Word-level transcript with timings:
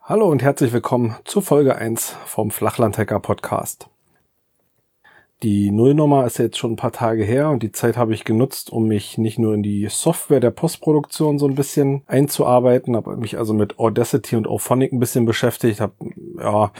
Hallo 0.00 0.28
und 0.28 0.42
herzlich 0.42 0.72
willkommen 0.72 1.16
zu 1.24 1.42
Folge 1.42 1.76
1 1.76 2.16
vom 2.24 2.50
Flachlandhacker 2.50 3.20
Podcast. 3.20 3.91
Die 5.42 5.72
Nullnummer 5.72 6.24
ist 6.24 6.38
jetzt 6.38 6.56
schon 6.56 6.74
ein 6.74 6.76
paar 6.76 6.92
Tage 6.92 7.24
her 7.24 7.50
und 7.50 7.64
die 7.64 7.72
Zeit 7.72 7.96
habe 7.96 8.14
ich 8.14 8.24
genutzt, 8.24 8.70
um 8.70 8.86
mich 8.86 9.18
nicht 9.18 9.40
nur 9.40 9.54
in 9.54 9.64
die 9.64 9.88
Software 9.90 10.38
der 10.38 10.52
Postproduktion 10.52 11.40
so 11.40 11.48
ein 11.48 11.56
bisschen 11.56 12.02
einzuarbeiten, 12.06 12.94
habe 12.94 13.16
mich 13.16 13.36
also 13.36 13.52
mit 13.52 13.78
Audacity 13.78 14.36
und 14.36 14.46
Auphonic 14.46 14.92
ein 14.92 15.00
bisschen 15.00 15.24
beschäftigt, 15.24 15.80
habe 15.80 15.94
ja 16.38 16.70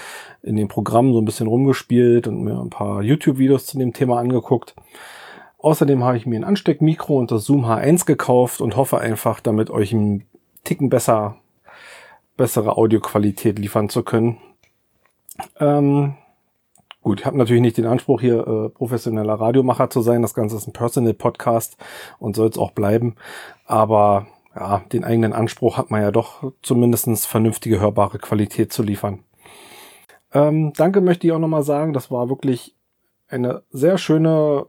in 0.43 0.55
den 0.55 0.69
Programmen 0.69 1.13
so 1.13 1.21
ein 1.21 1.25
bisschen 1.25 1.49
rumgespielt 1.49 2.29
und 2.29 2.45
mir 2.45 2.61
ein 2.61 2.71
paar 2.71 3.03
YouTube-Videos 3.03 3.67
zu 3.67 3.79
dem 3.79 3.93
Thema 3.93 4.21
angeguckt. 4.21 4.77
Außerdem 5.59 6.05
habe 6.05 6.17
ich 6.17 6.27
mir 6.27 6.37
ein 6.37 6.45
Ansteckmikro 6.45 7.19
und 7.19 7.33
das 7.33 7.45
Zoom 7.45 7.65
H1 7.65 8.07
gekauft 8.07 8.61
und 8.61 8.77
hoffe 8.77 8.99
einfach, 8.99 9.41
damit 9.41 9.71
euch 9.71 9.93
ein 9.93 10.25
Ticken 10.63 10.89
besser 10.89 11.37
bessere 12.37 12.77
Audioqualität 12.77 13.59
liefern 13.59 13.89
zu 13.89 14.03
können. 14.03 14.39
Ähm, 15.61 16.15
gut, 17.03 17.21
ich 17.21 17.27
habe 17.27 17.37
natürlich 17.37 17.63
nicht 17.63 17.77
den 17.77 17.87
Anspruch, 17.87 18.21
hier 18.21 18.47
äh, 18.47 18.69
professioneller 18.71 19.35
Radiomacher 19.35 19.91
zu 19.91 20.01
sein. 20.01 20.23
Das 20.23 20.35
Ganze 20.35 20.57
ist 20.57 20.67
ein 20.67 20.73
Personal-Podcast 20.73 21.77
und 22.19 22.37
soll 22.37 22.49
es 22.49 22.59
auch 22.59 22.73
bleiben. 22.73 23.17
Aber 23.67 24.27
ja, 24.55 24.83
den 24.93 25.05
eigenen 25.05 25.33
Anspruch 25.33 25.77
hat 25.77 25.91
man 25.91 26.03
ja 26.03 26.11
doch 26.11 26.53
zumindestens 26.63 27.27
vernünftige, 27.27 27.81
hörbare 27.81 28.19
Qualität 28.19 28.73
zu 28.73 28.83
liefern. 28.83 29.25
Ähm, 30.33 30.73
danke 30.77 31.01
möchte 31.01 31.27
ich 31.27 31.33
auch 31.33 31.39
nochmal 31.39 31.63
sagen. 31.63 31.93
Das 31.93 32.11
war 32.11 32.29
wirklich 32.29 32.75
eine 33.29 33.63
sehr 33.71 33.99
schöne 33.99 34.67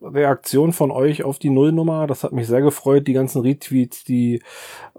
Reaktion 0.00 0.72
von 0.72 0.90
euch 0.90 1.24
auf 1.24 1.38
die 1.38 1.50
Nullnummer. 1.50 2.06
Das 2.06 2.24
hat 2.24 2.32
mich 2.32 2.46
sehr 2.46 2.60
gefreut. 2.62 3.06
Die 3.06 3.12
ganzen 3.12 3.42
Retweets, 3.42 4.04
die 4.04 4.42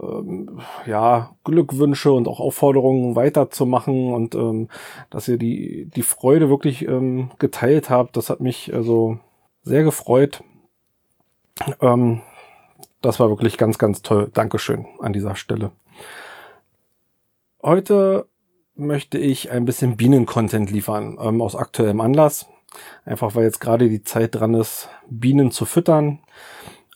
ähm, 0.02 0.59
ja 0.86 1.36
Glückwünsche 1.44 2.11
und 2.11 2.28
auch 2.28 2.39
Aufforderungen 2.39 3.16
weiterzumachen 3.16 4.14
und 4.14 4.36
ähm, 4.36 4.69
dass 5.09 5.28
ihr 5.28 5.38
die 5.38 5.86
die 5.86 6.03
Freude 6.03 6.50
wirklich 6.50 6.88
ähm, 6.88 7.31
geteilt 7.39 7.89
habt. 7.89 8.17
Das 8.17 8.30
hat 8.30 8.39
mich 8.39 8.73
also 8.73 9.19
sehr 9.64 9.83
gefreut. 9.83 10.44
Ähm, 11.81 12.22
das 13.02 13.19
war 13.19 13.30
wirklich 13.30 13.58
ganz, 13.58 13.78
ganz 13.78 14.02
toll. 14.02 14.30
Dankeschön 14.34 14.86
an 15.00 15.13
dieser 15.13 15.36
Stelle. 15.36 15.72
Heute 17.61 18.28
möchte 18.75 19.17
ich 19.17 19.52
ein 19.52 19.66
bisschen 19.66 19.97
Bienen-Content 19.97 20.72
liefern, 20.72 21.17
ähm, 21.22 21.41
aus 21.41 21.56
aktuellem 21.56 22.02
Anlass. 22.02 22.47
Einfach 23.06 23.36
weil 23.36 23.44
jetzt 23.44 23.59
gerade 23.59 23.89
die 23.89 24.03
Zeit 24.03 24.36
dran 24.36 24.53
ist, 24.53 24.89
Bienen 25.09 25.52
zu 25.52 25.66
füttern. 25.66 26.20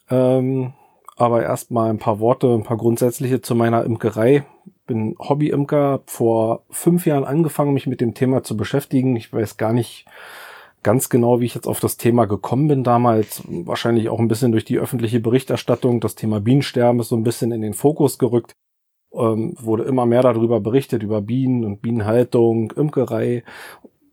Ähm, 0.10 0.74
aber 1.16 1.44
erstmal 1.44 1.90
ein 1.90 2.00
paar 2.00 2.20
Worte, 2.20 2.54
ein 2.54 2.64
paar 2.64 2.78
grundsätzliche 2.78 3.42
zu 3.42 3.56
meiner 3.56 3.84
Imkerei. 3.84 4.46
Bin 4.86 5.16
Hobby-Imker, 5.18 6.02
vor 6.06 6.64
fünf 6.70 7.06
Jahren 7.06 7.24
angefangen, 7.24 7.74
mich 7.74 7.88
mit 7.88 8.02
dem 8.02 8.14
Thema 8.14 8.44
zu 8.44 8.58
beschäftigen. 8.58 9.16
Ich 9.16 9.32
weiß 9.32 9.58
gar 9.58 9.72
nicht 9.74 10.06
ganz 10.82 11.10
genau, 11.10 11.40
wie 11.40 11.46
ich 11.46 11.56
jetzt 11.56 11.68
auf 11.68 11.80
das 11.80 11.98
Thema 11.98 12.26
gekommen 12.26 12.68
bin 12.68 12.84
damals. 12.84 13.44
Wahrscheinlich 13.48 14.10
auch 14.10 14.20
ein 14.20 14.28
bisschen 14.28 14.52
durch 14.52 14.66
die 14.66 14.80
öffentliche 14.80 15.20
Berichterstattung. 15.20 16.02
Das 16.02 16.16
Thema 16.16 16.42
Bienensterben 16.42 17.00
ist 17.00 17.10
so 17.10 17.16
ein 17.16 17.24
bisschen 17.24 17.52
in 17.52 17.62
den 17.62 17.74
Fokus 17.74 18.20
gerückt. 18.20 18.54
Ähm, 19.14 19.56
wurde 19.60 19.84
immer 19.84 20.06
mehr 20.06 20.24
darüber 20.24 20.60
berichtet, 20.60 21.04
über 21.04 21.22
Bienen 21.22 21.64
und 21.64 21.82
Bienenhaltung, 21.82 22.72
Imkerei 22.72 23.44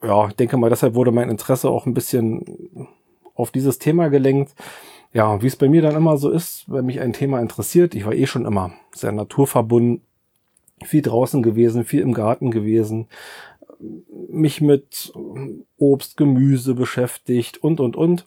ja, 0.02 0.28
ich 0.28 0.34
denke 0.34 0.56
mal, 0.56 0.70
deshalb 0.70 0.94
wurde 0.94 1.12
mein 1.12 1.30
Interesse 1.30 1.68
auch 1.70 1.86
ein 1.86 1.94
bisschen 1.94 2.88
auf 3.34 3.50
dieses 3.50 3.78
Thema 3.78 4.08
gelenkt. 4.08 4.54
Ja, 5.12 5.42
wie 5.42 5.46
es 5.46 5.56
bei 5.56 5.68
mir 5.68 5.82
dann 5.82 5.96
immer 5.96 6.16
so 6.16 6.30
ist, 6.30 6.70
wenn 6.70 6.86
mich 6.86 7.00
ein 7.00 7.12
Thema 7.12 7.40
interessiert, 7.40 7.94
ich 7.94 8.06
war 8.06 8.14
eh 8.14 8.26
schon 8.26 8.46
immer 8.46 8.72
sehr 8.94 9.12
naturverbunden, 9.12 10.02
viel 10.84 11.02
draußen 11.02 11.42
gewesen, 11.42 11.84
viel 11.84 12.00
im 12.00 12.14
Garten 12.14 12.50
gewesen, 12.50 13.08
mich 14.28 14.60
mit 14.60 15.12
Obst, 15.78 16.16
Gemüse 16.16 16.74
beschäftigt 16.74 17.58
und, 17.58 17.80
und, 17.80 17.96
und. 17.96 18.26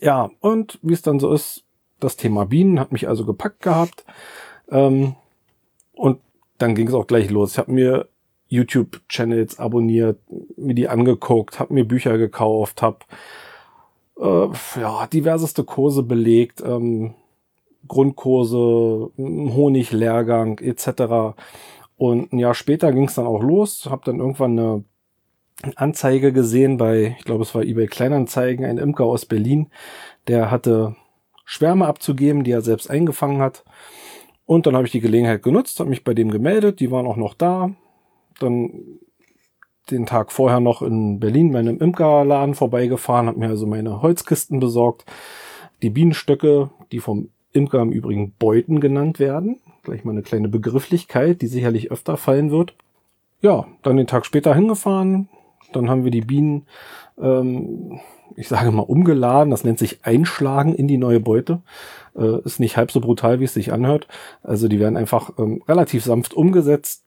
Ja, 0.00 0.30
und 0.40 0.78
wie 0.82 0.94
es 0.94 1.02
dann 1.02 1.20
so 1.20 1.32
ist, 1.32 1.64
das 2.00 2.16
Thema 2.16 2.46
Bienen 2.46 2.80
hat 2.80 2.92
mich 2.92 3.08
also 3.08 3.24
gepackt 3.24 3.60
gehabt. 3.60 4.04
Ähm, 4.70 5.14
und 5.92 6.20
dann 6.58 6.74
ging 6.74 6.88
es 6.88 6.94
auch 6.94 7.06
gleich 7.06 7.30
los. 7.30 7.52
Ich 7.52 7.58
habe 7.58 7.72
mir 7.72 8.08
YouTube-Channels 8.48 9.58
abonniert, 9.58 10.18
mir 10.56 10.74
die 10.74 10.88
angeguckt, 10.88 11.60
habe 11.60 11.74
mir 11.74 11.84
Bücher 11.84 12.18
gekauft, 12.18 12.82
habe 12.82 12.98
äh, 14.18 14.48
ja, 14.80 15.06
diverseste 15.06 15.64
Kurse 15.64 16.02
belegt, 16.02 16.62
ähm, 16.64 17.14
Grundkurse, 17.86 19.10
Honiglehrgang 19.16 20.58
etc. 20.58 21.36
Und 21.96 22.32
ein 22.32 22.38
Jahr 22.38 22.54
später 22.54 22.92
ging 22.92 23.04
es 23.04 23.14
dann 23.14 23.26
auch 23.26 23.42
los, 23.42 23.86
habe 23.86 24.02
dann 24.04 24.18
irgendwann 24.18 24.58
eine 24.58 24.84
Anzeige 25.74 26.32
gesehen 26.32 26.76
bei, 26.76 27.16
ich 27.18 27.24
glaube 27.24 27.42
es 27.42 27.54
war 27.54 27.62
eBay 27.62 27.86
Kleinanzeigen, 27.86 28.64
ein 28.64 28.78
Imker 28.78 29.04
aus 29.04 29.26
Berlin, 29.26 29.68
der 30.28 30.50
hatte 30.50 30.96
Schwärme 31.44 31.86
abzugeben, 31.86 32.44
die 32.44 32.52
er 32.52 32.60
selbst 32.60 32.90
eingefangen 32.90 33.40
hat. 33.40 33.64
Und 34.46 34.66
dann 34.66 34.76
habe 34.76 34.86
ich 34.86 34.92
die 34.92 35.00
Gelegenheit 35.00 35.42
genutzt, 35.42 35.80
habe 35.80 35.90
mich 35.90 36.04
bei 36.04 36.14
dem 36.14 36.30
gemeldet, 36.30 36.80
die 36.80 36.90
waren 36.90 37.06
auch 37.06 37.16
noch 37.16 37.34
da, 37.34 37.70
dann 38.38 38.98
den 39.90 40.06
Tag 40.06 40.32
vorher 40.32 40.60
noch 40.60 40.82
in 40.82 41.18
Berlin 41.20 41.52
bei 41.52 41.58
einem 41.60 41.78
Imkerladen 41.78 42.54
vorbeigefahren, 42.54 43.26
habe 43.26 43.38
mir 43.38 43.48
also 43.48 43.66
meine 43.66 44.02
Holzkisten 44.02 44.60
besorgt, 44.60 45.04
die 45.82 45.90
Bienenstöcke, 45.90 46.70
die 46.92 47.00
vom 47.00 47.30
Imker 47.52 47.80
im 47.80 47.92
Übrigen 47.92 48.34
Beuten 48.38 48.80
genannt 48.80 49.18
werden. 49.18 49.60
Gleich 49.82 50.04
mal 50.04 50.12
eine 50.12 50.22
kleine 50.22 50.48
Begrifflichkeit, 50.48 51.40
die 51.40 51.46
sicherlich 51.46 51.90
öfter 51.90 52.16
fallen 52.16 52.50
wird. 52.50 52.74
Ja, 53.40 53.66
dann 53.82 53.96
den 53.96 54.06
Tag 54.06 54.26
später 54.26 54.54
hingefahren, 54.54 55.28
dann 55.72 55.88
haben 55.88 56.04
wir 56.04 56.10
die 56.10 56.22
Bienen, 56.22 56.66
ähm, 57.18 58.00
ich 58.36 58.48
sage 58.48 58.70
mal, 58.70 58.82
umgeladen. 58.82 59.50
Das 59.50 59.64
nennt 59.64 59.78
sich 59.78 60.04
Einschlagen 60.04 60.74
in 60.74 60.88
die 60.88 60.98
neue 60.98 61.20
Beute. 61.20 61.62
Äh, 62.16 62.40
ist 62.44 62.60
nicht 62.60 62.76
halb 62.76 62.90
so 62.90 63.00
brutal, 63.00 63.40
wie 63.40 63.44
es 63.44 63.54
sich 63.54 63.72
anhört. 63.72 64.08
Also 64.42 64.68
die 64.68 64.80
werden 64.80 64.96
einfach 64.96 65.38
ähm, 65.38 65.62
relativ 65.68 66.04
sanft 66.04 66.34
umgesetzt 66.34 67.04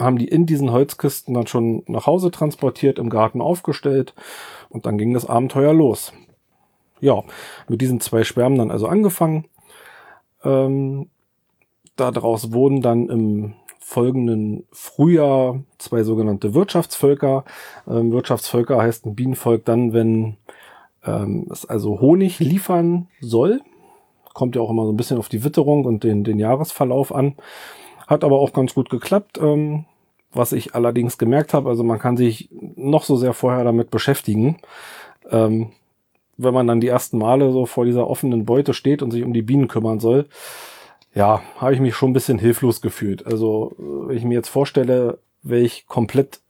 haben 0.00 0.18
die 0.18 0.28
in 0.28 0.46
diesen 0.46 0.72
Holzkisten 0.72 1.34
dann 1.34 1.46
schon 1.46 1.82
nach 1.86 2.06
Hause 2.06 2.30
transportiert, 2.30 2.98
im 2.98 3.10
Garten 3.10 3.40
aufgestellt 3.40 4.14
und 4.68 4.86
dann 4.86 4.98
ging 4.98 5.14
das 5.14 5.26
Abenteuer 5.26 5.72
los. 5.72 6.12
Ja, 7.00 7.22
mit 7.68 7.80
diesen 7.80 8.00
zwei 8.00 8.24
Schwärmen 8.24 8.58
dann 8.58 8.70
also 8.70 8.86
angefangen. 8.86 9.46
Ähm, 10.44 11.08
daraus 11.96 12.52
wurden 12.52 12.82
dann 12.82 13.08
im 13.08 13.54
folgenden 13.78 14.66
Frühjahr 14.70 15.60
zwei 15.78 16.02
sogenannte 16.04 16.54
Wirtschaftsvölker. 16.54 17.44
Ähm, 17.88 18.12
Wirtschaftsvölker 18.12 18.80
heißt 18.80 19.06
ein 19.06 19.16
Bienenvolk 19.16 19.64
dann, 19.64 19.92
wenn 19.92 20.36
ähm, 21.04 21.48
es 21.50 21.66
also 21.66 22.00
Honig 22.00 22.38
liefern 22.38 23.08
soll. 23.20 23.60
Kommt 24.32 24.54
ja 24.54 24.62
auch 24.62 24.70
immer 24.70 24.84
so 24.84 24.92
ein 24.92 24.96
bisschen 24.96 25.18
auf 25.18 25.28
die 25.28 25.42
Witterung 25.42 25.84
und 25.86 26.04
den, 26.04 26.22
den 26.22 26.38
Jahresverlauf 26.38 27.12
an. 27.12 27.34
Hat 28.10 28.24
aber 28.24 28.40
auch 28.40 28.52
ganz 28.52 28.74
gut 28.74 28.90
geklappt. 28.90 29.38
Ähm, 29.40 29.86
was 30.32 30.52
ich 30.52 30.74
allerdings 30.74 31.16
gemerkt 31.16 31.54
habe, 31.54 31.70
also 31.70 31.82
man 31.82 31.98
kann 31.98 32.16
sich 32.16 32.50
noch 32.50 33.04
so 33.04 33.16
sehr 33.16 33.32
vorher 33.32 33.64
damit 33.64 33.90
beschäftigen. 33.90 34.58
Ähm, 35.30 35.70
wenn 36.36 36.54
man 36.54 36.66
dann 36.66 36.80
die 36.80 36.88
ersten 36.88 37.18
Male 37.18 37.52
so 37.52 37.66
vor 37.66 37.84
dieser 37.84 38.08
offenen 38.08 38.44
Beute 38.44 38.74
steht 38.74 39.02
und 39.02 39.10
sich 39.10 39.24
um 39.24 39.32
die 39.32 39.42
Bienen 39.42 39.68
kümmern 39.68 40.00
soll, 40.00 40.26
ja, 41.14 41.42
habe 41.56 41.74
ich 41.74 41.80
mich 41.80 41.94
schon 41.94 42.10
ein 42.10 42.14
bisschen 42.14 42.38
hilflos 42.38 42.80
gefühlt. 42.80 43.26
Also, 43.26 43.74
wenn 43.78 44.16
ich 44.16 44.24
mir 44.24 44.34
jetzt 44.34 44.48
vorstelle, 44.48 45.18
wäre 45.42 45.62
ich 45.62 45.86
komplett 45.86 46.40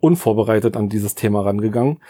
unvorbereitet 0.00 0.76
an 0.76 0.88
dieses 0.88 1.14
Thema 1.14 1.42
rangegangen, 1.42 2.00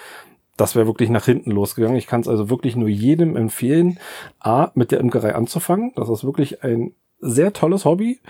das 0.56 0.74
wäre 0.74 0.86
wirklich 0.86 1.10
nach 1.10 1.24
hinten 1.24 1.50
losgegangen. 1.50 1.96
Ich 1.96 2.06
kann 2.06 2.22
es 2.22 2.28
also 2.28 2.48
wirklich 2.48 2.76
nur 2.76 2.88
jedem 2.88 3.36
empfehlen, 3.36 3.98
A, 4.40 4.70
mit 4.74 4.90
der 4.90 5.00
Imkerei 5.00 5.34
anzufangen. 5.34 5.92
Das 5.96 6.08
ist 6.08 6.24
wirklich 6.24 6.62
ein 6.64 6.94
sehr 7.20 7.52
tolles 7.52 7.84
Hobby. 7.84 8.20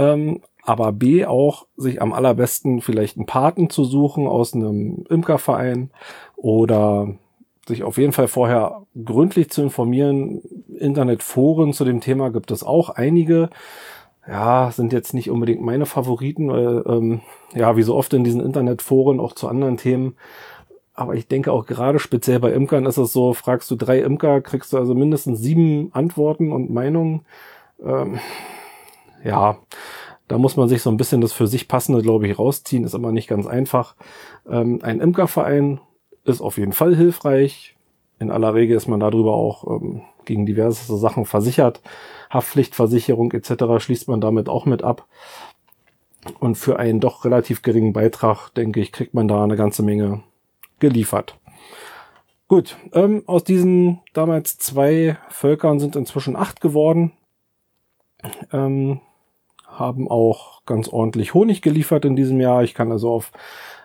Ähm, 0.00 0.40
aber 0.62 0.92
B 0.92 1.26
auch 1.26 1.66
sich 1.76 2.00
am 2.00 2.12
allerbesten 2.12 2.80
vielleicht 2.80 3.16
einen 3.16 3.26
Paten 3.26 3.70
zu 3.70 3.84
suchen 3.84 4.26
aus 4.26 4.54
einem 4.54 5.04
Imkerverein 5.08 5.90
oder 6.36 7.14
sich 7.66 7.82
auf 7.82 7.98
jeden 7.98 8.12
Fall 8.12 8.28
vorher 8.28 8.82
gründlich 9.04 9.50
zu 9.50 9.62
informieren. 9.62 10.40
Internetforen 10.78 11.72
zu 11.72 11.84
dem 11.84 12.00
Thema 12.00 12.30
gibt 12.30 12.50
es 12.50 12.62
auch 12.62 12.90
einige. 12.90 13.50
Ja, 14.26 14.70
sind 14.70 14.92
jetzt 14.92 15.14
nicht 15.14 15.30
unbedingt 15.30 15.62
meine 15.62 15.86
Favoriten, 15.86 16.48
weil, 16.50 16.84
ähm, 16.86 17.20
ja, 17.54 17.76
wie 17.76 17.82
so 17.82 17.94
oft 17.96 18.12
in 18.14 18.24
diesen 18.24 18.40
Internetforen 18.40 19.18
auch 19.18 19.32
zu 19.32 19.48
anderen 19.48 19.76
Themen. 19.76 20.16
Aber 20.94 21.14
ich 21.14 21.26
denke 21.28 21.52
auch 21.52 21.66
gerade 21.66 21.98
speziell 21.98 22.40
bei 22.40 22.52
Imkern 22.52 22.86
ist 22.86 22.98
es 22.98 23.12
so, 23.12 23.32
fragst 23.32 23.70
du 23.70 23.76
drei 23.76 24.00
Imker, 24.00 24.40
kriegst 24.40 24.72
du 24.72 24.78
also 24.78 24.94
mindestens 24.94 25.40
sieben 25.40 25.90
Antworten 25.92 26.52
und 26.52 26.70
Meinungen. 26.70 27.22
Ähm, 27.82 28.18
ja, 29.24 29.58
da 30.28 30.38
muss 30.38 30.56
man 30.56 30.68
sich 30.68 30.82
so 30.82 30.90
ein 30.90 30.96
bisschen 30.96 31.20
das 31.20 31.32
für 31.32 31.46
sich 31.46 31.66
passende, 31.66 32.02
glaube 32.02 32.28
ich, 32.28 32.38
rausziehen. 32.38 32.84
Ist 32.84 32.94
immer 32.94 33.12
nicht 33.12 33.28
ganz 33.28 33.46
einfach. 33.46 33.96
Ähm, 34.48 34.78
ein 34.82 35.00
Imkerverein 35.00 35.80
ist 36.24 36.40
auf 36.40 36.56
jeden 36.56 36.72
Fall 36.72 36.94
hilfreich. 36.94 37.76
In 38.18 38.30
aller 38.30 38.54
Regel 38.54 38.76
ist 38.76 38.86
man 38.86 39.00
darüber 39.00 39.34
auch 39.34 39.66
ähm, 39.66 40.02
gegen 40.24 40.46
diverse 40.46 40.96
Sachen 40.96 41.24
versichert. 41.24 41.80
Haftpflichtversicherung 42.30 43.32
etc. 43.32 43.82
schließt 43.82 44.06
man 44.08 44.20
damit 44.20 44.48
auch 44.48 44.66
mit 44.66 44.84
ab. 44.84 45.08
Und 46.38 46.56
für 46.56 46.78
einen 46.78 47.00
doch 47.00 47.24
relativ 47.24 47.62
geringen 47.62 47.92
Beitrag, 47.92 48.50
denke 48.50 48.80
ich, 48.80 48.92
kriegt 48.92 49.14
man 49.14 49.26
da 49.26 49.42
eine 49.42 49.56
ganze 49.56 49.82
Menge 49.82 50.22
geliefert. 50.78 51.38
Gut, 52.46 52.76
ähm, 52.92 53.22
aus 53.26 53.42
diesen 53.42 54.00
damals 54.12 54.58
zwei 54.58 55.16
Völkern 55.28 55.80
sind 55.80 55.96
inzwischen 55.96 56.36
acht 56.36 56.60
geworden. 56.60 57.12
Ähm, 58.52 59.00
haben 59.80 60.08
auch 60.08 60.64
ganz 60.66 60.88
ordentlich 60.88 61.34
Honig 61.34 61.62
geliefert 61.62 62.04
in 62.04 62.14
diesem 62.14 62.40
Jahr. 62.40 62.62
Ich 62.62 62.74
kann 62.74 62.92
also 62.92 63.10
auf, 63.10 63.32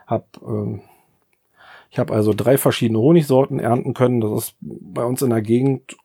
hab, 0.05 0.27
ähm, 0.45 0.81
ich 1.89 1.97
habe 1.97 2.13
also 2.13 2.33
drei 2.33 2.57
verschiedene 2.57 2.99
Honigsorten 2.99 3.59
ernten 3.59 3.93
können. 3.93 4.21
Das 4.21 4.31
ist 4.49 4.55
bei 4.59 5.03
uns 5.03 5.21
in 5.21 5.31
der 5.31 5.41
Gegend 5.41 5.97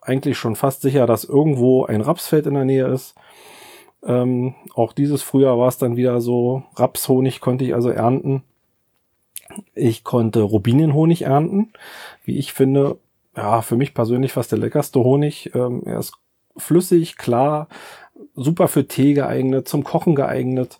eigentlich 0.00 0.38
schon 0.38 0.56
fast 0.56 0.80
sicher, 0.80 1.06
dass 1.06 1.24
irgendwo 1.24 1.84
ein 1.84 2.00
Rapsfeld 2.00 2.46
in 2.46 2.54
der 2.54 2.64
Nähe 2.64 2.86
ist. 2.86 3.14
Ähm, 4.02 4.54
auch 4.74 4.92
dieses 4.92 5.22
Frühjahr 5.22 5.58
war 5.58 5.68
es 5.68 5.76
dann 5.76 5.96
wieder 5.96 6.20
so. 6.20 6.62
Rapshonig 6.76 7.40
konnte 7.40 7.64
ich 7.64 7.74
also 7.74 7.90
ernten. 7.90 8.42
Ich 9.74 10.04
konnte 10.04 10.42
Rubinenhonig 10.42 11.22
ernten. 11.22 11.72
Wie 12.24 12.38
ich 12.38 12.52
finde, 12.52 12.98
ja, 13.36 13.60
für 13.62 13.76
mich 13.76 13.92
persönlich 13.92 14.32
fast 14.32 14.52
der 14.52 14.58
leckerste 14.58 15.00
Honig. 15.00 15.50
Ähm, 15.54 15.82
er 15.84 15.98
ist 15.98 16.14
flüssig, 16.56 17.16
klar, 17.16 17.68
super 18.34 18.68
für 18.68 18.86
Tee 18.86 19.14
geeignet, 19.14 19.68
zum 19.68 19.84
Kochen 19.84 20.14
geeignet, 20.14 20.78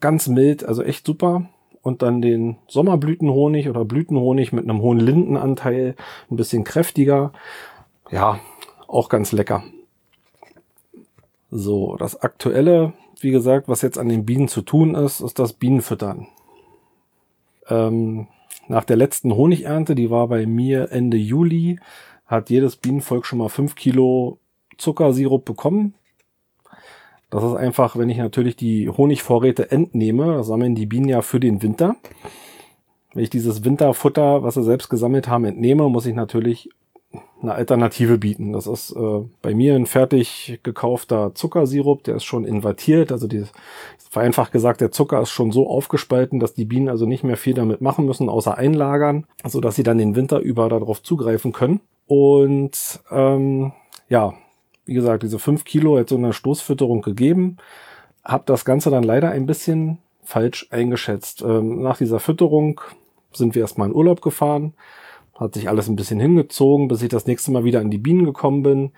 ganz 0.00 0.28
mild, 0.28 0.64
also 0.64 0.82
echt 0.82 1.06
super. 1.06 1.48
Und 1.82 2.02
dann 2.02 2.22
den 2.22 2.58
Sommerblütenhonig 2.68 3.68
oder 3.68 3.84
Blütenhonig 3.84 4.52
mit 4.52 4.64
einem 4.64 4.80
hohen 4.80 5.00
Lindenanteil, 5.00 5.96
ein 6.30 6.36
bisschen 6.36 6.62
kräftiger. 6.62 7.32
Ja, 8.10 8.38
auch 8.86 9.08
ganz 9.08 9.32
lecker. 9.32 9.64
So, 11.50 11.96
das 11.96 12.22
aktuelle, 12.22 12.92
wie 13.20 13.32
gesagt, 13.32 13.68
was 13.68 13.82
jetzt 13.82 13.98
an 13.98 14.08
den 14.08 14.24
Bienen 14.24 14.48
zu 14.48 14.62
tun 14.62 14.94
ist, 14.94 15.20
ist 15.20 15.38
das 15.38 15.54
Bienenfüttern. 15.54 16.28
Ähm, 17.68 18.28
nach 18.68 18.84
der 18.84 18.96
letzten 18.96 19.34
Honigernte, 19.34 19.94
die 19.94 20.10
war 20.10 20.28
bei 20.28 20.46
mir 20.46 20.92
Ende 20.92 21.16
Juli, 21.16 21.78
hat 22.26 22.48
jedes 22.48 22.76
Bienenvolk 22.76 23.26
schon 23.26 23.38
mal 23.38 23.48
fünf 23.48 23.74
Kilo 23.74 24.38
Zuckersirup 24.78 25.44
bekommen. 25.44 25.94
Das 27.32 27.42
ist 27.42 27.54
einfach, 27.54 27.96
wenn 27.96 28.10
ich 28.10 28.18
natürlich 28.18 28.56
die 28.56 28.90
Honigvorräte 28.90 29.70
entnehme, 29.70 30.44
sammeln 30.44 30.74
die 30.74 30.84
Bienen 30.84 31.08
ja 31.08 31.22
für 31.22 31.40
den 31.40 31.62
Winter. 31.62 31.96
Wenn 33.14 33.24
ich 33.24 33.30
dieses 33.30 33.64
Winterfutter, 33.64 34.42
was 34.42 34.54
sie 34.54 34.62
selbst 34.62 34.90
gesammelt 34.90 35.28
haben, 35.28 35.46
entnehme, 35.46 35.88
muss 35.88 36.04
ich 36.04 36.14
natürlich 36.14 36.68
eine 37.40 37.54
Alternative 37.54 38.18
bieten. 38.18 38.52
Das 38.52 38.66
ist 38.66 38.92
äh, 38.92 39.20
bei 39.40 39.54
mir 39.54 39.74
ein 39.74 39.86
fertig 39.86 40.60
gekaufter 40.62 41.34
Zuckersirup, 41.34 42.04
der 42.04 42.16
ist 42.16 42.24
schon 42.24 42.44
invertiert. 42.44 43.10
Also 43.12 43.26
die, 43.26 43.44
vereinfacht 44.10 44.52
gesagt, 44.52 44.82
der 44.82 44.90
Zucker 44.90 45.22
ist 45.22 45.30
schon 45.30 45.52
so 45.52 45.70
aufgespalten, 45.70 46.38
dass 46.38 46.52
die 46.52 46.66
Bienen 46.66 46.90
also 46.90 47.06
nicht 47.06 47.24
mehr 47.24 47.38
viel 47.38 47.54
damit 47.54 47.80
machen 47.80 48.04
müssen, 48.04 48.28
außer 48.28 48.58
einlagern, 48.58 49.26
so 49.46 49.62
dass 49.62 49.74
sie 49.74 49.84
dann 49.84 49.96
den 49.96 50.16
Winter 50.16 50.38
über 50.38 50.68
darauf 50.68 51.02
zugreifen 51.02 51.52
können. 51.52 51.80
Und 52.06 53.00
ähm, 53.10 53.72
ja, 54.10 54.34
wie 54.84 54.94
gesagt, 54.94 55.22
diese 55.22 55.38
fünf 55.38 55.64
Kilo 55.64 55.98
jetzt 55.98 56.10
so 56.10 56.16
eine 56.16 56.32
Stoßfütterung 56.32 57.02
gegeben, 57.02 57.58
habe 58.24 58.44
das 58.46 58.64
Ganze 58.64 58.90
dann 58.90 59.02
leider 59.02 59.30
ein 59.30 59.46
bisschen 59.46 59.98
falsch 60.22 60.66
eingeschätzt. 60.70 61.42
Ähm, 61.42 61.82
nach 61.82 61.98
dieser 61.98 62.20
Fütterung 62.20 62.80
sind 63.32 63.54
wir 63.54 63.62
erstmal 63.62 63.88
in 63.88 63.94
Urlaub 63.94 64.22
gefahren, 64.22 64.74
hat 65.34 65.54
sich 65.54 65.68
alles 65.68 65.88
ein 65.88 65.96
bisschen 65.96 66.20
hingezogen, 66.20 66.88
bis 66.88 67.02
ich 67.02 67.08
das 67.08 67.26
nächste 67.26 67.50
Mal 67.50 67.64
wieder 67.64 67.80
an 67.80 67.90
die 67.90 67.98
Bienen 67.98 68.24
gekommen 68.24 68.62
bin. 68.62 68.92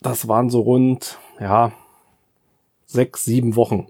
Das 0.00 0.28
waren 0.28 0.50
so 0.50 0.60
rund, 0.60 1.18
ja, 1.40 1.72
sechs, 2.86 3.24
sieben 3.24 3.56
Wochen. 3.56 3.88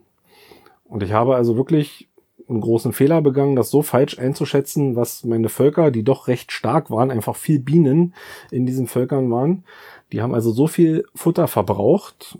Und 0.85 1.03
ich 1.03 1.13
habe 1.13 1.37
also 1.37 1.57
wirklich 1.57 2.09
einen 2.49 2.61
großen 2.61 2.93
Fehler 2.93 3.23
begangen, 3.23 3.57
das 3.57 3.71
so 3.71 3.83
falsch 3.83 4.19
einzuschätzen, 4.19 4.97
was 4.97 5.25
meine 5.25 5.49
Völker, 5.49 5.91
die 5.91 6.03
doch 6.03 6.29
recht 6.29 6.53
stark 6.53 6.91
waren, 6.91 7.11
einfach 7.11 7.37
viel 7.37 7.59
Bienen 7.59 8.15
in 8.51 8.67
diesen 8.67 8.87
Völkern 8.87 9.31
waren, 9.31 9.65
die 10.13 10.21
haben 10.23 10.35
also 10.35 10.53
so 10.53 10.67
viel 10.67 11.05
Futter 11.15 11.49
verbraucht, 11.49 12.39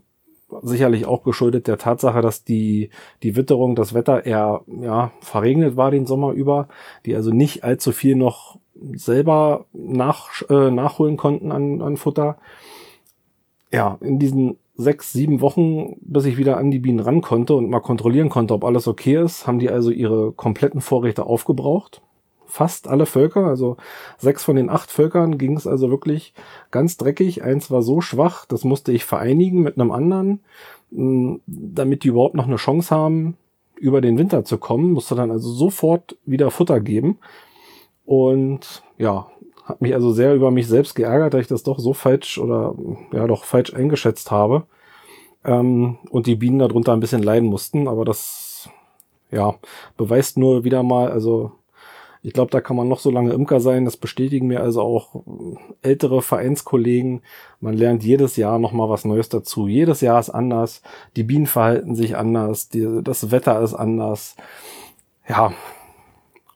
sicherlich 0.63 1.07
auch 1.07 1.23
geschuldet 1.23 1.67
der 1.67 1.79
Tatsache, 1.79 2.21
dass 2.21 2.45
die, 2.45 2.91
die 3.23 3.37
Witterung, 3.37 3.75
das 3.75 3.95
Wetter 3.95 4.27
eher 4.27 4.63
ja, 4.67 5.13
verregnet 5.21 5.77
war 5.77 5.91
den 5.91 6.07
Sommer 6.07 6.33
über, 6.33 6.69
die 7.07 7.17
also 7.17 7.31
nicht 7.31 7.65
allzu 7.65 7.93
viel 7.93 8.17
noch 8.17 8.59
selber 8.95 9.67
nach, 9.73 10.43
äh, 10.51 10.71
nachholen 10.71 11.17
konnten 11.17 11.53
an, 11.53 11.81
an 11.81 11.97
Futter. 11.97 12.39
Ja, 13.71 13.97
in 14.01 14.19
diesen 14.19 14.59
sechs, 14.75 15.13
sieben 15.13 15.41
Wochen, 15.41 15.97
bis 16.01 16.25
ich 16.25 16.37
wieder 16.39 16.57
an 16.57 16.71
die 16.71 16.79
Bienen 16.79 17.01
ran 17.01 17.21
konnte 17.21 17.55
und 17.55 17.69
mal 17.69 17.81
kontrollieren 17.81 18.29
konnte, 18.29 18.55
ob 18.55 18.65
alles 18.65 18.89
okay 18.89 19.23
ist, 19.23 19.47
haben 19.47 19.59
die 19.59 19.71
also 19.71 19.91
ihre 19.91 20.33
kompletten 20.33 20.81
Vorräte 20.81 21.27
aufgebraucht 21.27 22.03
fast 22.53 22.87
alle 22.87 23.07
Völker, 23.07 23.47
also 23.47 23.79
sechs 24.19 24.45
von 24.45 24.57
den 24.57 24.69
acht 24.69 24.91
Völkern 24.91 25.39
ging 25.39 25.57
es 25.57 25.67
also 25.67 25.89
wirklich 25.89 26.35
ganz 26.71 26.99
dreckig. 26.99 27.43
Eins 27.43 27.71
war 27.71 27.81
so 27.81 28.03
schwach, 28.03 28.45
das 28.45 28.63
musste 28.63 28.93
ich 28.93 29.07
vereinigen 29.07 29.63
mit 29.63 29.79
einem 29.79 29.91
anderen, 29.91 30.41
mm, 30.91 31.37
damit 31.47 32.05
die 32.05 32.09
überhaupt 32.09 32.35
noch 32.35 32.47
eine 32.47 32.57
Chance 32.57 32.95
haben, 32.95 33.39
über 33.77 34.03
den 34.03 34.19
Winter 34.19 34.45
zu 34.45 34.59
kommen, 34.59 34.93
musste 34.93 35.15
dann 35.15 35.31
also 35.31 35.51
sofort 35.51 36.19
wieder 36.27 36.51
Futter 36.51 36.81
geben. 36.81 37.19
Und 38.05 38.83
ja, 38.99 39.29
hat 39.65 39.81
mich 39.81 39.95
also 39.95 40.13
sehr 40.13 40.35
über 40.35 40.51
mich 40.51 40.67
selbst 40.67 40.95
geärgert, 40.95 41.35
dass 41.35 41.43
ich 41.43 41.47
das 41.49 41.63
doch 41.63 41.79
so 41.79 41.93
falsch 41.93 42.39
oder 42.39 42.75
ja 43.13 43.27
doch 43.27 43.45
falsch 43.45 43.73
eingeschätzt 43.75 44.31
habe. 44.31 44.65
Ähm, 45.45 45.99
und 46.11 46.27
die 46.27 46.37
Bienen 46.37 46.59
darunter 46.59 46.93
ein 46.93 47.01
bisschen 47.01 47.23
leiden 47.23 47.49
mussten, 47.49 47.89
aber 47.89 48.05
das 48.05 48.69
ja 49.31 49.55
beweist 49.97 50.39
nur 50.39 50.65
wieder 50.65 50.83
mal, 50.83 51.11
also 51.11 51.53
ich 52.25 52.33
glaube, 52.33 52.53
da 52.53 52.61
kann 52.61 52.77
man 52.77 52.89
noch 52.89 53.01
so 53.01 53.11
lange 53.11 53.33
Imker 53.33 53.59
sein. 53.59 53.85
Das 53.85 53.97
bestätigen 53.97 54.47
mir 54.47 54.63
also 54.63 54.81
auch 54.81 55.25
ältere 55.83 56.23
Vereinskollegen. 56.23 57.23
Man 57.61 57.75
lernt 57.75 58.05
jedes 58.05 58.37
Jahr 58.37 58.61
noch 58.61 58.71
mal 58.71 58.89
was 58.89 59.05
Neues 59.05 59.29
dazu. 59.29 59.67
Jedes 59.67 60.01
Jahr 60.03 60.21
ist 60.21 60.31
anders. 60.31 60.83
Die 61.17 61.25
Bienen 61.25 61.47
verhalten 61.47 61.97
sich 61.97 62.17
anders. 62.17 62.69
Die, 62.69 63.01
das 63.03 63.33
Wetter 63.33 63.61
ist 63.61 63.75
anders. 63.75 64.37
Ja, 65.29 65.53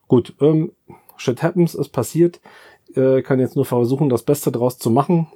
gut. 0.07 0.37
Ähm, 0.41 0.71
shit 1.17 1.43
happens, 1.43 1.75
ist 1.75 1.89
passiert. 1.89 2.41
Äh, 2.97 3.23
kann 3.23 3.41
jetzt 3.41 3.57
nur 3.57 3.65
versuchen, 3.65 4.09
das 4.09 4.23
Beste 4.23 4.51
draus 4.51 4.79
zu 4.79 4.91
machen. 4.91 5.27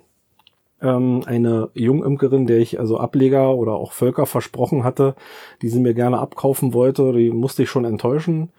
Ähm, 0.80 1.22
eine 1.26 1.70
Jungimkerin, 1.74 2.46
der 2.46 2.58
ich 2.58 2.78
also 2.78 2.98
Ableger 2.98 3.54
oder 3.54 3.74
auch 3.74 3.92
Völker 3.92 4.26
versprochen 4.26 4.82
hatte, 4.82 5.14
die 5.60 5.68
sie 5.68 5.80
mir 5.80 5.94
gerne 5.94 6.18
abkaufen 6.18 6.72
wollte, 6.72 7.12
die 7.12 7.30
musste 7.30 7.64
ich 7.64 7.70
schon 7.70 7.84
enttäuschen. 7.84 8.50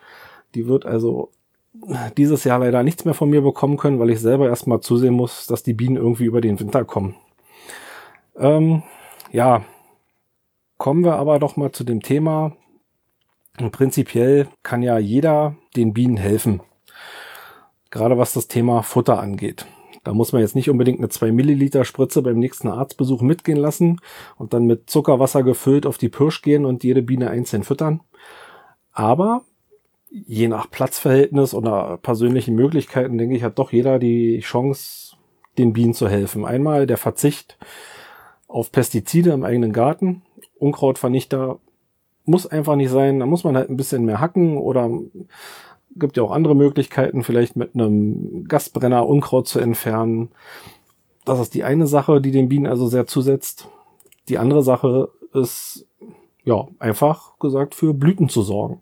Die 0.53 0.67
wird 0.67 0.86
also 0.86 1.31
dieses 2.17 2.43
Jahr 2.43 2.60
leider 2.60 2.84
nichts 2.84 3.05
mehr 3.05 3.13
von 3.13 3.29
mir 3.29 3.41
bekommen 3.41 3.77
können, 3.77 4.00
weil 4.00 4.10
ich 4.10 4.20
selber 4.20 4.48
erstmal 4.48 4.81
zusehen 4.81 5.13
muss, 5.13 5.48
dass 5.48 5.63
die 5.63 5.74
Bienen 5.74 5.96
irgendwie 5.96 6.25
über 6.25 6.41
den 6.41 6.60
Winter 6.60 6.84
kommen. 6.86 7.15
Ähm, 8.38 8.84
ja, 9.31 9.63
kommen 10.77 11.03
wir 11.03 11.15
aber 11.15 11.39
doch 11.39 11.55
mal 11.55 11.72
zu 11.72 11.84
dem 11.84 12.01
Thema. 12.01 12.55
Prinzipiell 13.72 14.48
kann 14.63 14.84
ja 14.84 14.98
jeder 14.98 15.55
den 15.75 15.93
Bienen 15.93 16.17
helfen. 16.17 16.62
Gerade 17.91 18.17
was 18.17 18.33
das 18.33 18.48
Thema 18.48 18.81
Futter 18.81 19.19
angeht. 19.19 19.67
Da 20.03 20.13
muss 20.13 20.33
man 20.33 20.41
jetzt 20.41 20.55
nicht 20.55 20.69
unbedingt 20.69 21.00
eine 21.00 21.10
2 21.10 21.31
Milliliter 21.31 21.86
Spritze 21.86 22.24
beim 22.24 22.39
nächsten 22.39 22.69
Arztbesuch 22.69 23.21
mitgehen 23.21 23.57
lassen 23.57 24.00
und 24.38 24.53
dann 24.53 24.65
mit 24.65 24.89
Zuckerwasser 24.89 25.43
gefüllt 25.43 25.86
auf 25.86 26.00
die 26.00 26.10
Pirsch 26.10 26.41
gehen 26.41 26.65
und 26.65 26.83
jede 26.83 27.03
Biene 27.03 27.29
einzeln 27.29 27.63
füttern. 27.63 28.01
Aber 28.91 29.43
je 30.10 30.48
nach 30.48 30.69
Platzverhältnis 30.69 31.53
oder 31.53 31.98
persönlichen 31.98 32.55
Möglichkeiten, 32.55 33.17
denke 33.17 33.36
ich, 33.36 33.43
hat 33.43 33.60
doch 33.60 33.71
jeder 33.71 34.00
die 34.00 34.39
Chance, 34.39 35.15
den 35.57 35.74
Bienen 35.74 35.93
zu 35.93 36.07
helfen. 36.07 36.45
Einmal 36.45 36.88
der 36.88 36.98
Verzicht 36.98 37.57
auf 38.48 38.71
Pestizide 38.71 39.31
im 39.31 39.43
eigenen 39.43 39.74
Garten. 39.74 40.24
Unkrautvernichter 40.57 41.60
muss 42.25 42.48
einfach 42.48 42.75
nicht 42.75 42.89
sein. 42.89 43.19
Da 43.19 43.25
muss 43.25 43.43
man 43.43 43.55
halt 43.55 43.69
ein 43.69 43.77
bisschen 43.77 44.05
mehr 44.05 44.19
hacken 44.19 44.57
oder 44.57 44.89
gibt 45.95 46.17
ja 46.17 46.24
auch 46.24 46.31
andere 46.31 46.55
Möglichkeiten, 46.55 47.24
vielleicht 47.24 47.55
mit 47.55 47.75
einem 47.75 48.45
Gasbrenner 48.48 49.07
Unkraut 49.07 49.48
zu 49.48 49.60
entfernen. 49.60 50.29
Das 51.25 51.39
ist 51.39 51.53
die 51.53 51.63
eine 51.63 51.88
Sache, 51.88 52.21
die 52.21 52.31
den 52.31 52.50
Bienen 52.50 52.67
also 52.67 52.88
sehr 52.88 53.07
zusetzt. 53.07 53.67
Die 54.29 54.38
andere 54.38 54.63
Sache 54.63 55.10
ist, 55.33 55.88
ja, 56.43 56.67
einfach 56.79 57.38
gesagt, 57.39 57.75
für 57.75 57.93
Blüten 57.93 58.29
zu 58.29 58.41
sorgen 58.41 58.81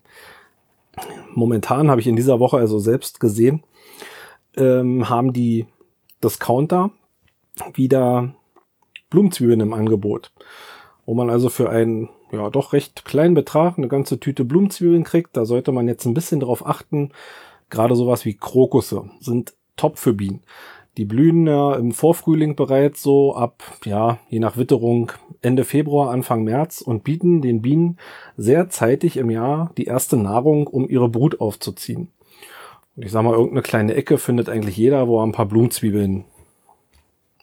momentan 1.34 1.90
habe 1.90 2.00
ich 2.00 2.06
in 2.06 2.16
dieser 2.16 2.40
Woche 2.40 2.58
also 2.58 2.78
selbst 2.78 3.20
gesehen, 3.20 3.62
ähm, 4.56 5.08
haben 5.08 5.32
die 5.32 5.66
Discounter 6.22 6.90
wieder 7.74 8.34
Blumenzwiebeln 9.10 9.60
im 9.60 9.72
Angebot. 9.72 10.32
wo 11.06 11.14
man 11.14 11.28
also 11.28 11.48
für 11.48 11.70
einen 11.70 12.08
ja 12.32 12.50
doch 12.50 12.72
recht 12.72 13.04
kleinen 13.04 13.34
Betrag 13.34 13.78
eine 13.78 13.88
ganze 13.88 14.20
Tüte 14.20 14.44
Blumenzwiebeln 14.44 15.04
kriegt. 15.04 15.36
Da 15.36 15.44
sollte 15.44 15.72
man 15.72 15.88
jetzt 15.88 16.06
ein 16.06 16.14
bisschen 16.14 16.40
drauf 16.40 16.66
achten. 16.66 17.10
Gerade 17.70 17.94
sowas 17.94 18.24
wie 18.24 18.34
Krokusse 18.34 19.10
sind 19.20 19.54
top 19.76 19.98
für 19.98 20.12
Bienen. 20.12 20.42
Die 20.96 21.04
blühen 21.04 21.46
ja 21.46 21.74
im 21.76 21.92
Vorfrühling 21.92 22.56
bereits 22.56 23.02
so 23.02 23.34
ab, 23.34 23.62
ja, 23.84 24.18
je 24.28 24.40
nach 24.40 24.56
Witterung 24.56 25.12
Ende 25.40 25.64
Februar, 25.64 26.10
Anfang 26.10 26.42
März 26.42 26.80
und 26.80 27.04
bieten 27.04 27.40
den 27.40 27.62
Bienen 27.62 27.96
sehr 28.36 28.68
zeitig 28.68 29.16
im 29.16 29.30
Jahr 29.30 29.70
die 29.78 29.84
erste 29.84 30.16
Nahrung, 30.16 30.66
um 30.66 30.88
ihre 30.88 31.08
Brut 31.08 31.40
aufzuziehen. 31.40 32.08
Und 32.96 33.04
ich 33.04 33.12
sag 33.12 33.22
mal, 33.22 33.32
irgendeine 33.32 33.62
kleine 33.62 33.94
Ecke 33.94 34.18
findet 34.18 34.48
eigentlich 34.48 34.76
jeder, 34.76 35.06
wo 35.06 35.20
er 35.20 35.26
ein 35.26 35.32
paar 35.32 35.46
Blumenzwiebeln 35.46 36.24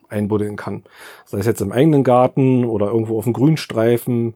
einbuddeln 0.10 0.56
kann. 0.56 0.84
Sei 1.26 1.40
es 1.40 1.46
jetzt 1.46 1.62
im 1.62 1.72
eigenen 1.72 2.04
Garten 2.04 2.66
oder 2.66 2.88
irgendwo 2.88 3.18
auf 3.18 3.24
dem 3.24 3.34
Grünstreifen. 3.34 4.36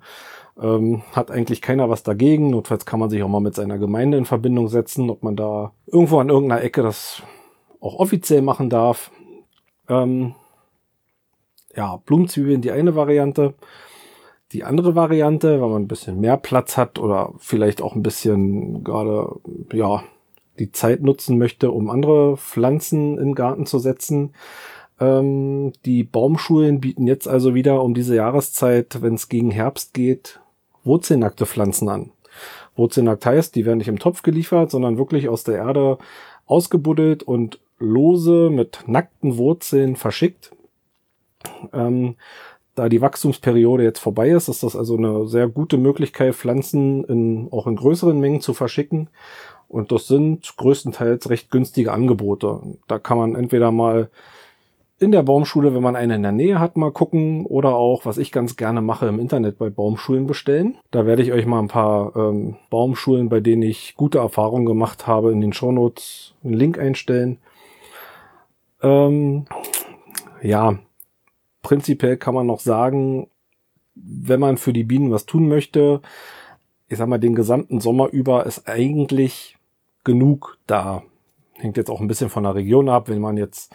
Ähm, 0.61 1.01
hat 1.13 1.31
eigentlich 1.31 1.61
keiner 1.61 1.89
was 1.89 2.03
dagegen. 2.03 2.51
Notfalls 2.51 2.85
kann 2.85 2.99
man 2.99 3.09
sich 3.09 3.23
auch 3.23 3.27
mal 3.27 3.39
mit 3.39 3.55
seiner 3.55 3.79
Gemeinde 3.79 4.17
in 4.17 4.25
Verbindung 4.25 4.67
setzen, 4.67 5.09
ob 5.09 5.23
man 5.23 5.35
da 5.35 5.73
irgendwo 5.87 6.19
an 6.19 6.29
irgendeiner 6.29 6.61
Ecke 6.61 6.83
das 6.83 7.23
auch 7.79 7.95
offiziell 7.95 8.43
machen 8.43 8.69
darf. 8.69 9.11
Ähm, 9.89 10.35
ja, 11.75 11.97
Blumenzwiebeln 12.05 12.61
die 12.61 12.71
eine 12.71 12.95
Variante. 12.95 13.55
Die 14.51 14.63
andere 14.63 14.95
Variante, 14.95 15.61
wenn 15.61 15.69
man 15.69 15.81
ein 15.83 15.87
bisschen 15.87 16.19
mehr 16.19 16.37
Platz 16.37 16.77
hat 16.77 16.99
oder 16.99 17.33
vielleicht 17.37 17.81
auch 17.81 17.95
ein 17.95 18.03
bisschen 18.03 18.83
gerade, 18.83 19.35
ja, 19.71 20.03
die 20.59 20.71
Zeit 20.71 21.01
nutzen 21.01 21.37
möchte, 21.37 21.71
um 21.71 21.89
andere 21.89 22.37
Pflanzen 22.37 23.17
in 23.17 23.29
den 23.29 23.35
Garten 23.35 23.65
zu 23.65 23.79
setzen. 23.79 24.33
Ähm, 24.99 25.71
die 25.85 26.03
Baumschulen 26.03 26.81
bieten 26.81 27.07
jetzt 27.07 27.27
also 27.27 27.55
wieder 27.55 27.81
um 27.81 27.93
diese 27.93 28.15
Jahreszeit, 28.15 29.01
wenn 29.01 29.15
es 29.15 29.29
gegen 29.29 29.51
Herbst 29.51 29.93
geht, 29.93 30.40
wurzelnackte 30.83 31.45
Pflanzen 31.45 31.89
an. 31.89 32.11
Wurzelnackt 32.75 33.25
heißt, 33.25 33.55
die 33.55 33.65
werden 33.65 33.79
nicht 33.79 33.87
im 33.87 33.99
Topf 33.99 34.21
geliefert, 34.21 34.71
sondern 34.71 34.97
wirklich 34.97 35.29
aus 35.29 35.43
der 35.43 35.55
Erde 35.55 35.97
ausgebuddelt 36.45 37.23
und 37.23 37.59
lose 37.79 38.49
mit 38.49 38.83
nackten 38.87 39.37
Wurzeln 39.37 39.95
verschickt. 39.95 40.51
Ähm, 41.73 42.15
da 42.75 42.87
die 42.87 43.01
Wachstumsperiode 43.01 43.83
jetzt 43.83 43.99
vorbei 43.99 44.29
ist, 44.29 44.47
ist 44.47 44.63
das 44.63 44.75
also 44.75 44.95
eine 44.95 45.27
sehr 45.27 45.47
gute 45.47 45.77
Möglichkeit, 45.77 46.35
Pflanzen 46.35 47.03
in, 47.03 47.47
auch 47.51 47.67
in 47.67 47.75
größeren 47.75 48.19
Mengen 48.19 48.41
zu 48.41 48.53
verschicken. 48.53 49.09
Und 49.67 49.91
das 49.91 50.07
sind 50.07 50.55
größtenteils 50.57 51.29
recht 51.29 51.49
günstige 51.49 51.91
Angebote. 51.91 52.61
Da 52.87 52.99
kann 52.99 53.17
man 53.17 53.35
entweder 53.35 53.71
mal 53.71 54.09
in 55.01 55.11
der 55.11 55.23
Baumschule, 55.23 55.73
wenn 55.73 55.81
man 55.81 55.95
eine 55.95 56.13
in 56.13 56.21
der 56.21 56.31
Nähe 56.31 56.59
hat, 56.59 56.77
mal 56.77 56.91
gucken 56.91 57.47
oder 57.47 57.75
auch, 57.75 58.05
was 58.05 58.19
ich 58.19 58.31
ganz 58.31 58.55
gerne 58.55 58.81
mache, 58.81 59.07
im 59.07 59.19
Internet 59.19 59.57
bei 59.57 59.71
Baumschulen 59.71 60.27
bestellen. 60.27 60.77
Da 60.91 61.07
werde 61.07 61.23
ich 61.23 61.31
euch 61.31 61.47
mal 61.47 61.57
ein 61.57 61.67
paar 61.67 62.15
ähm, 62.15 62.57
Baumschulen, 62.69 63.27
bei 63.27 63.39
denen 63.39 63.63
ich 63.63 63.95
gute 63.95 64.19
Erfahrungen 64.19 64.67
gemacht 64.67 65.07
habe, 65.07 65.31
in 65.31 65.41
den 65.41 65.53
Shownotes 65.53 66.35
einen 66.43 66.53
Link 66.53 66.77
einstellen. 66.77 67.39
Ähm, 68.83 69.47
ja, 70.43 70.77
prinzipiell 71.63 72.17
kann 72.17 72.35
man 72.35 72.45
noch 72.45 72.59
sagen, 72.59 73.27
wenn 73.95 74.39
man 74.39 74.57
für 74.57 74.71
die 74.71 74.83
Bienen 74.83 75.09
was 75.09 75.25
tun 75.25 75.47
möchte, 75.47 76.01
ich 76.89 76.99
sag 76.99 77.07
mal, 77.07 77.17
den 77.17 77.33
gesamten 77.33 77.81
Sommer 77.81 78.09
über 78.09 78.45
ist 78.45 78.67
eigentlich 78.67 79.57
genug 80.03 80.59
da. 80.67 81.01
Hängt 81.53 81.77
jetzt 81.77 81.89
auch 81.89 82.01
ein 82.01 82.07
bisschen 82.07 82.29
von 82.29 82.43
der 82.43 82.53
Region 82.53 82.87
ab. 82.87 83.09
Wenn 83.09 83.19
man 83.19 83.37
jetzt 83.37 83.73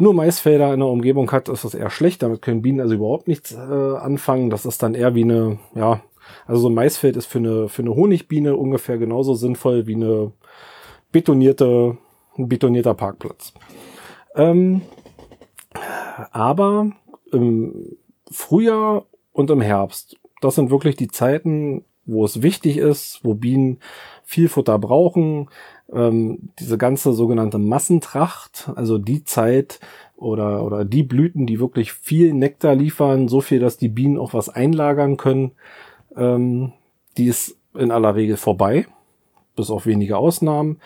nur 0.00 0.14
Maisfelder 0.14 0.72
in 0.72 0.80
der 0.80 0.88
Umgebung 0.88 1.30
hat, 1.32 1.48
ist 1.48 1.64
das 1.64 1.74
eher 1.74 1.90
schlecht. 1.90 2.22
Damit 2.22 2.42
können 2.42 2.62
Bienen 2.62 2.80
also 2.80 2.94
überhaupt 2.94 3.28
nichts 3.28 3.52
äh, 3.52 3.56
anfangen. 3.56 4.50
Das 4.50 4.66
ist 4.66 4.82
dann 4.82 4.94
eher 4.94 5.14
wie 5.14 5.24
eine, 5.24 5.58
ja, 5.74 6.00
also 6.46 6.62
so 6.62 6.68
ein 6.68 6.74
Maisfeld 6.74 7.16
ist 7.16 7.26
für 7.26 7.38
eine, 7.38 7.68
für 7.68 7.82
eine 7.82 7.94
Honigbiene 7.94 8.56
ungefähr 8.56 8.98
genauso 8.98 9.34
sinnvoll 9.34 9.86
wie 9.86 9.94
eine 9.94 10.32
betonierte, 11.12 11.96
ein 12.38 12.48
betonierter 12.48 12.94
Parkplatz. 12.94 13.52
Ähm, 14.34 14.82
aber 16.32 16.92
im 17.32 17.96
Frühjahr 18.30 19.06
und 19.32 19.50
im 19.50 19.60
Herbst, 19.60 20.16
das 20.40 20.54
sind 20.54 20.70
wirklich 20.70 20.96
die 20.96 21.08
Zeiten, 21.08 21.84
wo 22.06 22.24
es 22.24 22.42
wichtig 22.42 22.76
ist, 22.76 23.20
wo 23.22 23.34
Bienen 23.34 23.78
viel 24.30 24.48
Futter 24.48 24.78
brauchen. 24.78 25.48
Ähm, 25.92 26.50
diese 26.60 26.78
ganze 26.78 27.12
sogenannte 27.12 27.58
Massentracht, 27.58 28.70
also 28.76 28.96
die 28.96 29.24
Zeit 29.24 29.80
oder, 30.16 30.64
oder 30.64 30.84
die 30.84 31.02
Blüten, 31.02 31.46
die 31.46 31.58
wirklich 31.58 31.92
viel 31.92 32.32
Nektar 32.32 32.76
liefern, 32.76 33.26
so 33.26 33.40
viel, 33.40 33.58
dass 33.58 33.76
die 33.76 33.88
Bienen 33.88 34.18
auch 34.18 34.32
was 34.32 34.48
einlagern 34.48 35.16
können, 35.16 35.50
ähm, 36.16 36.72
die 37.18 37.26
ist 37.26 37.56
in 37.74 37.90
aller 37.90 38.14
Regel 38.14 38.36
vorbei, 38.36 38.86
bis 39.56 39.68
auf 39.68 39.84
wenige 39.84 40.16
Ausnahmen. 40.16 40.80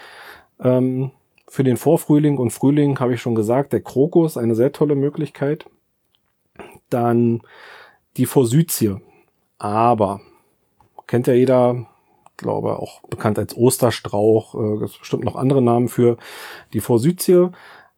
Ähm, 0.58 1.10
für 1.46 1.64
den 1.64 1.76
Vorfrühling 1.76 2.38
und 2.38 2.50
Frühling 2.50 2.98
habe 2.98 3.12
ich 3.12 3.20
schon 3.20 3.34
gesagt, 3.34 3.74
der 3.74 3.82
Krokus, 3.82 4.38
eine 4.38 4.54
sehr 4.54 4.72
tolle 4.72 4.94
Möglichkeit. 4.94 5.66
Dann 6.88 7.42
die 8.16 8.26
Forsythie. 8.26 8.96
Aber, 9.58 10.22
kennt 11.06 11.26
ja 11.26 11.34
jeder, 11.34 11.86
glaube 12.36 12.78
auch 12.78 13.02
bekannt 13.02 13.38
als 13.38 13.56
Osterstrauch, 13.56 14.54
äh, 14.54 14.78
gibt 14.78 14.98
bestimmt 14.98 15.24
noch 15.24 15.36
andere 15.36 15.62
Namen 15.62 15.88
für 15.88 16.16
die 16.72 16.80
Forsythie. 16.80 17.48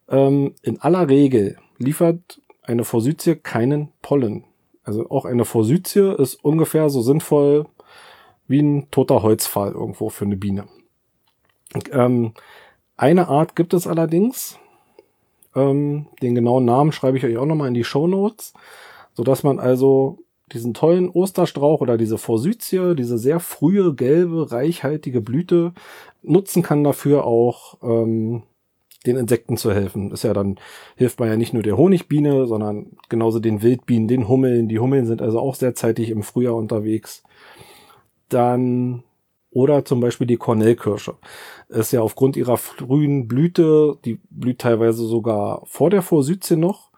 Ähm, 0.09 0.55
in 0.61 0.81
aller 0.81 1.09
Regel 1.09 1.57
liefert 1.77 2.41
eine 2.61 2.83
Forsythie 2.83 3.35
keinen 3.35 3.91
Pollen. 4.01 4.43
Also 4.83 5.09
auch 5.09 5.25
eine 5.25 5.45
Forsythie 5.45 6.15
ist 6.17 6.35
ungefähr 6.43 6.89
so 6.89 7.01
sinnvoll 7.01 7.65
wie 8.47 8.61
ein 8.61 8.89
toter 8.91 9.21
Holzpfahl 9.23 9.73
irgendwo 9.73 10.09
für 10.09 10.25
eine 10.25 10.37
Biene. 10.37 10.67
Ähm, 11.91 12.33
eine 12.95 13.27
Art 13.27 13.55
gibt 13.55 13.73
es 13.73 13.87
allerdings. 13.87 14.57
Ähm, 15.55 16.07
den 16.21 16.35
genauen 16.35 16.65
Namen 16.65 16.91
schreibe 16.91 17.17
ich 17.17 17.25
euch 17.25 17.37
auch 17.37 17.45
nochmal 17.45 17.67
in 17.67 17.73
die 17.73 17.83
Show 17.83 18.07
Notes, 18.07 18.53
sodass 19.13 19.43
man 19.43 19.59
also 19.59 20.19
diesen 20.53 20.73
tollen 20.73 21.09
Osterstrauch 21.09 21.81
oder 21.81 21.97
diese 21.97 22.17
Forsythie, 22.17 22.95
diese 22.95 23.17
sehr 23.17 23.39
frühe, 23.39 23.93
gelbe, 23.93 24.51
reichhaltige 24.51 25.21
Blüte 25.21 25.73
nutzen 26.23 26.63
kann 26.63 26.83
dafür 26.83 27.25
auch 27.25 27.77
ähm, 27.81 28.43
den 29.05 29.17
Insekten 29.17 29.57
zu 29.57 29.73
helfen. 29.73 30.11
Ist 30.11 30.23
ja 30.23 30.33
dann, 30.33 30.59
hilft 30.95 31.19
man 31.19 31.29
ja 31.29 31.37
nicht 31.37 31.53
nur 31.53 31.63
der 31.63 31.77
Honigbiene, 31.77 32.47
sondern 32.47 32.97
genauso 33.09 33.39
den 33.39 33.61
Wildbienen, 33.61 34.07
den 34.07 34.27
Hummeln. 34.27 34.67
Die 34.67 34.79
Hummeln 34.79 35.05
sind 35.05 35.21
also 35.21 35.39
auch 35.39 35.55
sehr 35.55 35.75
zeitig 35.75 36.09
im 36.09 36.23
Frühjahr 36.23 36.55
unterwegs. 36.55 37.23
Dann 38.29 39.03
oder 39.49 39.85
zum 39.85 40.01
Beispiel 40.01 40.27
die 40.27 40.37
Kornellkirsche. 40.37 41.15
Ist 41.69 41.91
ja 41.91 42.01
aufgrund 42.01 42.35
ihrer 42.37 42.57
frühen 42.57 43.27
Blüte, 43.27 43.97
die 44.05 44.19
blüht 44.29 44.59
teilweise 44.59 45.05
sogar 45.05 45.61
vor 45.65 45.89
der 45.89 46.01
Forsythie 46.01 46.57
noch, 46.57 46.91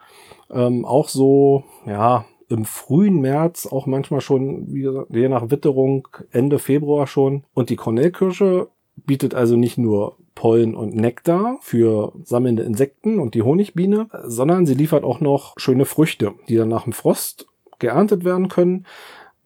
ähm, 0.50 0.84
auch 0.84 1.08
so, 1.08 1.64
ja, 1.86 2.26
im 2.50 2.64
frühen 2.64 3.20
März, 3.20 3.66
auch 3.66 3.86
manchmal 3.86 4.20
schon, 4.20 4.66
je 5.08 5.28
nach 5.28 5.50
Witterung, 5.50 6.08
Ende 6.32 6.58
Februar 6.58 7.06
schon. 7.06 7.44
Und 7.54 7.70
die 7.70 7.76
Kornellkirsche 7.76 8.68
bietet 8.96 9.34
also 9.34 9.56
nicht 9.56 9.78
nur 9.78 10.16
Pollen 10.34 10.74
und 10.74 10.94
Nektar 10.94 11.58
für 11.60 12.12
sammelnde 12.24 12.64
Insekten 12.64 13.18
und 13.18 13.34
die 13.34 13.42
Honigbiene, 13.42 14.08
sondern 14.24 14.66
sie 14.66 14.74
liefert 14.74 15.04
auch 15.04 15.20
noch 15.20 15.54
schöne 15.56 15.84
Früchte, 15.84 16.34
die 16.48 16.56
dann 16.56 16.68
nach 16.68 16.84
dem 16.84 16.92
Frost 16.92 17.46
geerntet 17.78 18.24
werden 18.24 18.48
können 18.48 18.84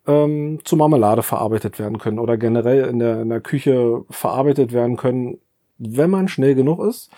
ähm, 0.07 0.59
zu 0.63 0.75
Marmelade 0.75 1.23
verarbeitet 1.23 1.79
werden 1.79 1.97
können 1.97 2.19
oder 2.19 2.37
generell 2.37 2.85
in 2.85 2.99
der, 2.99 3.21
in 3.21 3.29
der 3.29 3.41
Küche 3.41 4.03
verarbeitet 4.09 4.73
werden 4.73 4.97
können, 4.97 5.39
wenn 5.77 6.09
man 6.09 6.27
schnell 6.27 6.55
genug 6.55 6.83
ist. 6.83 7.11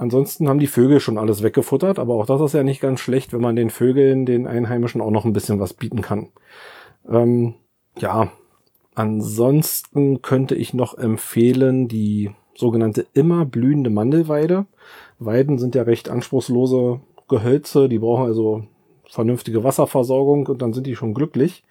Ansonsten 0.00 0.48
haben 0.48 0.60
die 0.60 0.66
Vögel 0.66 0.98
schon 0.98 1.18
alles 1.18 1.42
weggefuttert, 1.42 1.98
aber 1.98 2.14
auch 2.14 2.24
das 2.24 2.40
ist 2.40 2.54
ja 2.54 2.62
nicht 2.62 2.80
ganz 2.80 3.00
schlecht, 3.00 3.34
wenn 3.34 3.42
man 3.42 3.54
den 3.54 3.68
Vögeln, 3.68 4.24
den 4.24 4.46
Einheimischen 4.46 5.02
auch 5.02 5.10
noch 5.10 5.26
ein 5.26 5.34
bisschen 5.34 5.60
was 5.60 5.74
bieten 5.74 6.00
kann. 6.00 6.30
Ähm, 7.06 7.56
ja, 7.98 8.32
ansonsten 8.94 10.22
könnte 10.22 10.54
ich 10.54 10.72
noch 10.72 10.96
empfehlen 10.96 11.86
die 11.86 12.30
sogenannte 12.54 13.08
immer 13.12 13.44
blühende 13.44 13.90
Mandelweide. 13.90 14.64
Weiden 15.18 15.58
sind 15.58 15.74
ja 15.74 15.82
recht 15.82 16.08
anspruchslose 16.08 17.00
Gehölze, 17.28 17.90
die 17.90 17.98
brauchen 17.98 18.24
also 18.24 18.64
vernünftige 19.06 19.64
Wasserversorgung 19.64 20.46
und 20.46 20.62
dann 20.62 20.72
sind 20.72 20.86
die 20.86 20.96
schon 20.96 21.12
glücklich. 21.12 21.62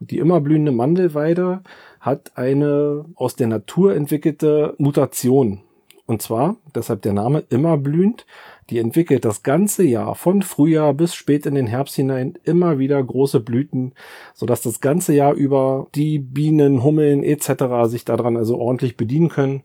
Und 0.00 0.10
die 0.10 0.18
immer 0.18 0.40
blühende 0.40 0.72
Mandelweide 0.72 1.62
hat 2.00 2.32
eine 2.36 3.04
aus 3.14 3.36
der 3.36 3.46
Natur 3.46 3.94
entwickelte 3.94 4.74
Mutation. 4.78 5.60
Und 6.08 6.22
zwar, 6.22 6.56
deshalb 6.74 7.02
der 7.02 7.12
Name 7.12 7.44
immer 7.50 7.76
blühend, 7.76 8.24
die 8.70 8.78
entwickelt 8.78 9.26
das 9.26 9.42
ganze 9.42 9.84
Jahr 9.84 10.14
von 10.14 10.40
Frühjahr 10.40 10.94
bis 10.94 11.14
spät 11.14 11.44
in 11.44 11.54
den 11.54 11.66
Herbst 11.66 11.96
hinein 11.96 12.38
immer 12.44 12.78
wieder 12.78 13.02
große 13.02 13.40
Blüten, 13.40 13.92
sodass 14.32 14.62
das 14.62 14.80
ganze 14.80 15.12
Jahr 15.12 15.34
über 15.34 15.86
die 15.94 16.18
Bienen, 16.18 16.82
Hummeln 16.82 17.22
etc. 17.22 17.90
sich 17.90 18.06
daran 18.06 18.38
also 18.38 18.56
ordentlich 18.56 18.96
bedienen 18.96 19.28
können. 19.28 19.64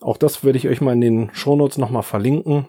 Auch 0.00 0.16
das 0.16 0.42
würde 0.42 0.58
ich 0.58 0.66
euch 0.66 0.80
mal 0.80 0.92
in 0.92 1.00
den 1.00 1.30
Shownotes 1.32 1.78
nochmal 1.78 2.02
verlinken. 2.02 2.66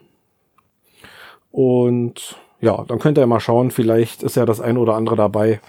Und 1.50 2.38
ja, 2.62 2.86
dann 2.88 3.00
könnt 3.00 3.18
ihr 3.18 3.26
mal 3.26 3.40
schauen, 3.40 3.72
vielleicht 3.72 4.22
ist 4.22 4.36
ja 4.36 4.46
das 4.46 4.62
ein 4.62 4.78
oder 4.78 4.94
andere 4.94 5.16
dabei, 5.16 5.60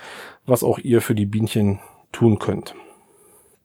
was 0.45 0.63
auch 0.63 0.79
ihr 0.79 1.01
für 1.01 1.15
die 1.15 1.25
Bienchen 1.25 1.79
tun 2.13 2.39
könnt. 2.39 2.75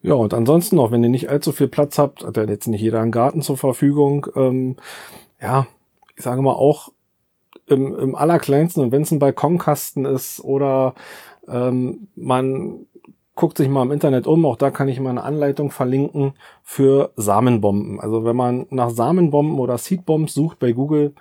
Ja, 0.03 0.15
und 0.15 0.33
ansonsten, 0.33 0.79
auch 0.79 0.91
wenn 0.91 1.01
ihr 1.01 1.09
nicht 1.09 1.29
allzu 1.29 1.53
viel 1.53 1.69
Platz 1.69 1.97
habt, 1.97 2.25
hat 2.25 2.35
ja 2.35 2.43
jetzt 2.43 2.67
nicht 2.67 2.81
jeder 2.81 2.99
einen 2.99 3.11
Garten 3.11 3.41
zur 3.41 3.57
Verfügung. 3.57 4.27
Ähm, 4.35 4.75
ja, 5.41 5.65
ich 6.15 6.23
sage 6.23 6.41
mal 6.41 6.51
auch 6.51 6.91
im, 7.67 7.97
im 7.97 8.13
allerkleinsten, 8.13 8.83
und 8.83 8.91
wenn 8.91 9.03
es 9.03 9.11
ein 9.11 9.19
Balkonkasten 9.19 10.03
ist 10.03 10.43
oder 10.43 10.93
ähm, 11.47 12.09
man 12.15 12.85
guckt 13.35 13.57
sich 13.57 13.69
mal 13.69 13.81
im 13.83 13.91
Internet 13.91 14.27
um, 14.27 14.45
auch 14.45 14.57
da 14.57 14.71
kann 14.71 14.89
ich 14.89 14.99
mal 14.99 15.09
eine 15.09 15.23
Anleitung 15.23 15.71
verlinken 15.71 16.33
für 16.63 17.11
Samenbomben. 17.15 18.01
Also 18.01 18.25
wenn 18.25 18.35
man 18.35 18.67
nach 18.71 18.89
Samenbomben 18.89 19.57
oder 19.57 19.77
Seedbombs 19.77 20.33
sucht 20.33 20.59
bei 20.59 20.73
Google, 20.73 21.13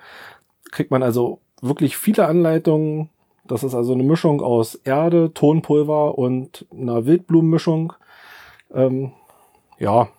kriegt 0.71 0.91
man 0.91 1.03
also 1.03 1.39
wirklich 1.61 1.95
viele 1.95 2.27
Anleitungen. 2.27 3.09
Das 3.45 3.63
ist 3.63 3.75
also 3.75 3.93
eine 3.93 4.03
Mischung 4.03 4.41
aus 4.41 4.75
Erde, 4.75 5.33
Tonpulver 5.33 6.17
und 6.17 6.65
einer 6.77 7.05
Wildblumenmischung. 7.05 7.93
Ähm, 8.73 9.11
ja, 9.79 10.09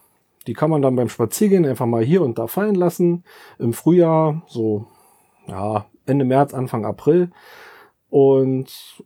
die 0.46 0.54
kann 0.54 0.70
man 0.70 0.82
dann 0.82 0.96
beim 0.96 1.08
Spaziergehen 1.08 1.64
einfach 1.64 1.86
mal 1.86 2.04
hier 2.04 2.22
und 2.22 2.38
da 2.38 2.46
fallen 2.46 2.74
lassen. 2.74 3.24
Im 3.58 3.72
Frühjahr, 3.72 4.42
so 4.46 4.86
ja, 5.46 5.86
Ende 6.06 6.24
März, 6.24 6.54
Anfang 6.54 6.84
April. 6.84 7.30
Und 8.10 9.02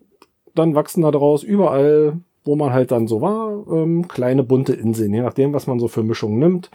dann 0.54 0.74
wachsen 0.74 1.02
da 1.02 1.10
draus 1.10 1.42
überall, 1.42 2.20
wo 2.44 2.56
man 2.56 2.72
halt 2.72 2.90
dann 2.90 3.06
so 3.06 3.20
war, 3.20 3.66
ähm, 3.70 4.08
kleine 4.08 4.42
bunte 4.42 4.72
Inseln, 4.72 5.12
je 5.12 5.20
nachdem, 5.20 5.52
was 5.52 5.66
man 5.66 5.78
so 5.78 5.88
für 5.88 6.02
Mischungen 6.02 6.38
nimmt. 6.38 6.70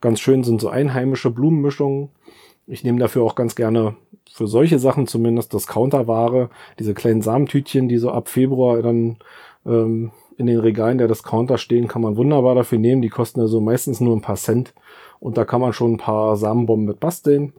Ganz 0.00 0.20
schön 0.20 0.42
sind 0.42 0.60
so 0.60 0.68
einheimische 0.68 1.30
Blumenmischungen. 1.30 2.10
Ich 2.66 2.82
nehme 2.82 2.98
dafür 2.98 3.22
auch 3.22 3.34
ganz 3.34 3.54
gerne 3.54 3.96
für 4.30 4.46
solche 4.46 4.78
Sachen 4.78 5.06
zumindest 5.06 5.54
das 5.54 5.66
Counterware, 5.66 6.50
diese 6.78 6.94
kleinen 6.94 7.22
Samentütchen, 7.22 7.88
die 7.88 7.98
so 7.98 8.10
ab 8.10 8.28
Februar 8.28 8.82
dann 8.82 9.18
ähm, 9.66 10.12
in 10.38 10.46
den 10.46 10.60
Regalen 10.60 10.98
der 10.98 11.08
Discounter 11.08 11.58
stehen, 11.58 11.88
kann 11.88 12.00
man 12.00 12.16
wunderbar 12.16 12.54
dafür 12.54 12.78
nehmen. 12.78 13.02
Die 13.02 13.08
kosten 13.08 13.40
also 13.40 13.60
meistens 13.60 14.00
nur 14.00 14.16
ein 14.16 14.22
paar 14.22 14.36
Cent 14.36 14.72
und 15.18 15.36
da 15.36 15.44
kann 15.44 15.60
man 15.60 15.72
schon 15.72 15.94
ein 15.94 15.98
paar 15.98 16.36
Samenbomben 16.36 16.86
mit 16.86 17.00
basteln. 17.00 17.52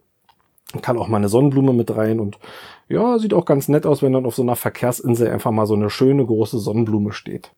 Kann 0.82 0.98
auch 0.98 1.08
mal 1.08 1.18
eine 1.18 1.30
Sonnenblume 1.30 1.74
mit 1.74 1.96
rein 1.96 2.20
und 2.20 2.40
ja, 2.88 3.20
sieht 3.20 3.34
auch 3.34 3.46
ganz 3.46 3.68
nett 3.68 3.86
aus, 3.86 4.02
wenn 4.02 4.14
dann 4.14 4.26
auf 4.26 4.36
so 4.36 4.44
einer 4.44 4.56
Verkehrsinsel 4.56 5.30
einfach 5.30 5.52
mal 5.52 5.66
so 5.66 5.74
eine 5.74 5.90
schöne 5.90 6.26
große 6.26 6.58
Sonnenblume 6.58 7.12
steht. 7.12 7.52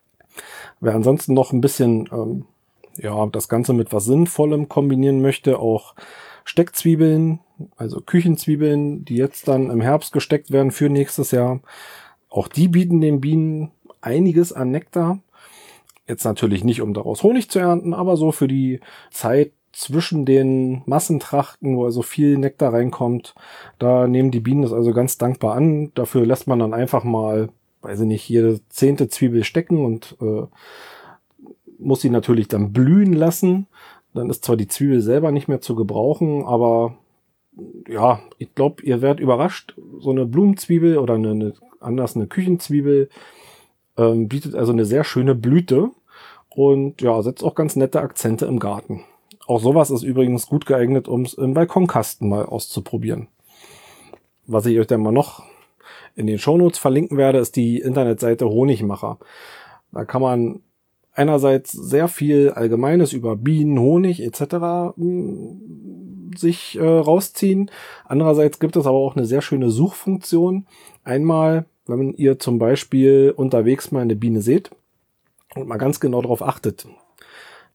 Wer 0.79 0.95
ansonsten 0.95 1.33
noch 1.33 1.53
ein 1.53 1.61
bisschen 1.61 2.09
ähm, 2.11 2.45
ja 2.97 3.25
das 3.27 3.47
Ganze 3.47 3.73
mit 3.73 3.93
was 3.93 4.05
Sinnvollem 4.05 4.69
kombinieren 4.69 5.21
möchte, 5.21 5.59
auch 5.59 5.93
Steckzwiebeln, 6.45 7.39
also 7.77 8.01
Küchenzwiebeln, 8.01 9.05
die 9.05 9.17
jetzt 9.17 9.47
dann 9.47 9.69
im 9.69 9.81
Herbst 9.81 10.13
gesteckt 10.13 10.49
werden 10.51 10.71
für 10.71 10.89
nächstes 10.89 11.29
Jahr. 11.29 11.61
Auch 12.29 12.47
die 12.47 12.67
bieten 12.67 13.01
den 13.01 13.21
Bienen 13.21 13.71
einiges 14.01 14.53
an 14.53 14.71
Nektar. 14.71 15.19
Jetzt 16.07 16.25
natürlich 16.25 16.63
nicht, 16.63 16.81
um 16.81 16.93
daraus 16.93 17.23
Honig 17.23 17.49
zu 17.49 17.59
ernten, 17.59 17.93
aber 17.93 18.17
so 18.17 18.31
für 18.31 18.47
die 18.47 18.79
Zeit 19.11 19.51
zwischen 19.71 20.25
den 20.25 20.81
Massentrachten, 20.85 21.77
wo 21.77 21.85
also 21.85 22.01
viel 22.01 22.37
Nektar 22.37 22.73
reinkommt, 22.73 23.35
da 23.79 24.07
nehmen 24.07 24.31
die 24.31 24.41
Bienen 24.41 24.63
das 24.63 24.73
also 24.73 24.91
ganz 24.91 25.17
dankbar 25.17 25.55
an. 25.55 25.91
Dafür 25.95 26.25
lässt 26.25 26.47
man 26.47 26.59
dann 26.59 26.73
einfach 26.73 27.03
mal, 27.03 27.49
weiß 27.81 28.01
ich 28.01 28.07
nicht, 28.07 28.27
jede 28.27 28.59
zehnte 28.69 29.07
Zwiebel 29.07 29.43
stecken 29.43 29.85
und 29.85 30.17
äh, 30.21 30.43
muss 31.79 32.01
sie 32.01 32.09
natürlich 32.09 32.47
dann 32.47 32.73
blühen 32.73 33.13
lassen. 33.13 33.67
Dann 34.13 34.29
ist 34.29 34.43
zwar 34.43 34.57
die 34.57 34.67
Zwiebel 34.67 35.01
selber 35.01 35.31
nicht 35.31 35.47
mehr 35.47 35.61
zu 35.61 35.75
gebrauchen, 35.75 36.43
aber 36.43 36.97
ja, 37.87 38.21
ich 38.37 38.53
glaube, 38.55 38.83
ihr 38.83 39.01
werdet 39.01 39.21
überrascht. 39.21 39.75
So 39.99 40.11
eine 40.11 40.25
Blumenzwiebel 40.25 40.97
oder 40.97 41.15
eine, 41.15 41.31
eine 41.31 41.53
anders 41.79 42.15
eine 42.15 42.27
Küchenzwiebel 42.27 43.09
ähm, 43.97 44.27
bietet 44.27 44.55
also 44.55 44.71
eine 44.71 44.85
sehr 44.85 45.03
schöne 45.03 45.35
Blüte 45.35 45.91
und 46.49 47.01
ja, 47.01 47.21
setzt 47.21 47.43
auch 47.43 47.55
ganz 47.55 47.75
nette 47.75 48.01
Akzente 48.01 48.45
im 48.45 48.59
Garten. 48.59 49.03
Auch 49.47 49.59
sowas 49.59 49.89
ist 49.91 50.03
übrigens 50.03 50.47
gut 50.47 50.65
geeignet, 50.65 51.07
um 51.07 51.23
es 51.23 51.33
im 51.33 51.53
Balkonkasten 51.53 52.29
mal 52.29 52.45
auszuprobieren. 52.45 53.27
Was 54.47 54.65
ich 54.65 54.79
euch 54.79 54.87
dann 54.87 55.01
mal 55.01 55.11
noch 55.11 55.43
in 56.15 56.27
den 56.27 56.37
Shownotes 56.37 56.79
verlinken 56.79 57.17
werde, 57.17 57.39
ist 57.39 57.55
die 57.55 57.79
Internetseite 57.79 58.49
Honigmacher. 58.49 59.17
Da 59.91 60.05
kann 60.05 60.21
man 60.21 60.61
einerseits 61.13 61.71
sehr 61.71 62.07
viel 62.07 62.51
Allgemeines 62.51 63.13
über 63.13 63.35
Bienen, 63.35 63.79
Honig 63.79 64.21
etc. 64.21 64.95
Hm, 64.95 66.31
sich 66.37 66.77
äh, 66.77 66.85
rausziehen. 66.85 67.69
Andererseits 68.05 68.59
gibt 68.59 68.75
es 68.75 68.85
aber 68.85 68.97
auch 68.97 69.15
eine 69.15 69.25
sehr 69.25 69.41
schöne 69.41 69.69
Suchfunktion. 69.69 70.65
Einmal, 71.03 71.65
wenn 71.85 72.13
ihr 72.13 72.39
zum 72.39 72.59
Beispiel 72.59 73.33
unterwegs 73.35 73.91
mal 73.91 74.01
eine 74.01 74.15
Biene 74.15 74.41
seht 74.41 74.71
und 75.55 75.67
mal 75.67 75.77
ganz 75.77 75.99
genau 75.99 76.21
darauf 76.21 76.41
achtet, 76.41 76.87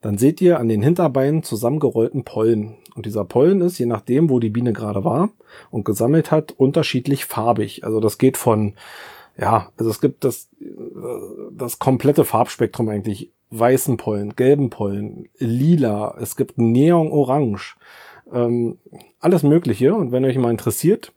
dann 0.00 0.18
seht 0.18 0.40
ihr 0.40 0.60
an 0.60 0.68
den 0.68 0.82
Hinterbeinen 0.82 1.42
zusammengerollten 1.42 2.24
Pollen. 2.24 2.76
Und 2.94 3.06
dieser 3.06 3.24
Pollen 3.24 3.60
ist, 3.60 3.78
je 3.78 3.86
nachdem, 3.86 4.30
wo 4.30 4.38
die 4.38 4.50
Biene 4.50 4.72
gerade 4.72 5.04
war 5.04 5.30
und 5.70 5.84
gesammelt 5.84 6.30
hat, 6.30 6.52
unterschiedlich 6.52 7.24
farbig. 7.24 7.84
Also 7.84 8.00
das 8.00 8.18
geht 8.18 8.36
von, 8.36 8.74
ja, 9.36 9.70
also 9.76 9.90
es 9.90 10.00
gibt 10.00 10.24
das, 10.24 10.48
das 11.52 11.78
komplette 11.78 12.24
Farbspektrum 12.24 12.88
eigentlich. 12.88 13.32
Weißen 13.50 13.96
Pollen, 13.96 14.34
gelben 14.34 14.70
Pollen, 14.70 15.28
lila, 15.38 16.16
es 16.20 16.36
gibt 16.36 16.58
Neon-Orange, 16.58 17.76
ähm, 18.32 18.78
alles 19.20 19.44
Mögliche. 19.44 19.94
Und 19.94 20.10
wenn 20.10 20.24
euch 20.24 20.36
mal 20.36 20.50
interessiert, 20.50 21.12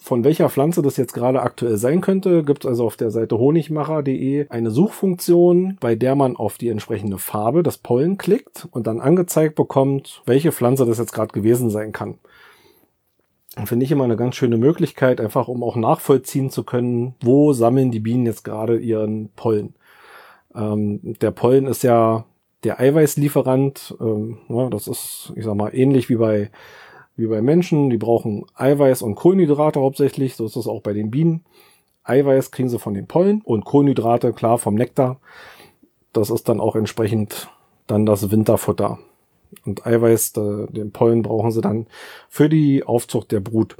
von 0.00 0.24
welcher 0.24 0.48
Pflanze 0.48 0.80
das 0.82 0.96
jetzt 0.96 1.12
gerade 1.12 1.42
aktuell 1.42 1.76
sein 1.76 2.00
könnte, 2.00 2.44
gibt 2.44 2.64
es 2.64 2.68
also 2.68 2.86
auf 2.86 2.96
der 2.96 3.10
Seite 3.10 3.38
honigmacher.de 3.38 4.48
eine 4.48 4.70
Suchfunktion, 4.70 5.76
bei 5.80 5.96
der 5.96 6.14
man 6.14 6.36
auf 6.36 6.56
die 6.56 6.68
entsprechende 6.68 7.18
Farbe, 7.18 7.62
das 7.62 7.78
Pollen 7.78 8.16
klickt 8.16 8.68
und 8.70 8.86
dann 8.86 9.00
angezeigt 9.00 9.56
bekommt, 9.56 10.22
welche 10.24 10.52
Pflanze 10.52 10.86
das 10.86 10.98
jetzt 10.98 11.12
gerade 11.12 11.32
gewesen 11.32 11.70
sein 11.70 11.92
kann. 11.92 12.18
Finde 13.64 13.84
ich 13.84 13.90
immer 13.90 14.04
eine 14.04 14.16
ganz 14.16 14.36
schöne 14.36 14.56
Möglichkeit, 14.56 15.20
einfach 15.20 15.48
um 15.48 15.64
auch 15.64 15.74
nachvollziehen 15.74 16.50
zu 16.50 16.62
können, 16.62 17.14
wo 17.20 17.52
sammeln 17.52 17.90
die 17.90 17.98
Bienen 17.98 18.24
jetzt 18.24 18.44
gerade 18.44 18.78
ihren 18.78 19.30
Pollen. 19.30 19.74
Ähm, 20.54 21.00
der 21.20 21.32
Pollen 21.32 21.66
ist 21.66 21.82
ja 21.82 22.24
der 22.64 22.78
Eiweißlieferant. 22.78 23.96
Ähm, 24.00 24.38
ja, 24.48 24.68
das 24.68 24.86
ist, 24.86 25.32
ich 25.34 25.44
sag 25.44 25.56
mal, 25.56 25.74
ähnlich 25.74 26.08
wie 26.08 26.16
bei 26.16 26.50
wie 27.18 27.26
bei 27.26 27.42
Menschen. 27.42 27.90
Die 27.90 27.98
brauchen 27.98 28.46
Eiweiß 28.54 29.02
und 29.02 29.16
Kohlenhydrate 29.16 29.80
hauptsächlich. 29.80 30.36
So 30.36 30.46
ist 30.46 30.56
es 30.56 30.66
auch 30.66 30.80
bei 30.80 30.94
den 30.94 31.10
Bienen. 31.10 31.44
Eiweiß 32.04 32.50
kriegen 32.52 32.70
sie 32.70 32.78
von 32.78 32.94
den 32.94 33.06
Pollen 33.06 33.42
und 33.42 33.66
Kohlenhydrate, 33.66 34.32
klar, 34.32 34.56
vom 34.56 34.74
Nektar. 34.74 35.20
Das 36.14 36.30
ist 36.30 36.48
dann 36.48 36.60
auch 36.60 36.74
entsprechend 36.74 37.50
dann 37.86 38.06
das 38.06 38.30
Winterfutter. 38.30 38.98
Und 39.66 39.86
Eiweiß, 39.86 40.32
den 40.32 40.92
Pollen 40.92 41.22
brauchen 41.22 41.50
sie 41.50 41.60
dann 41.60 41.86
für 42.28 42.48
die 42.48 42.84
Aufzucht 42.84 43.32
der 43.32 43.40
Brut. 43.40 43.76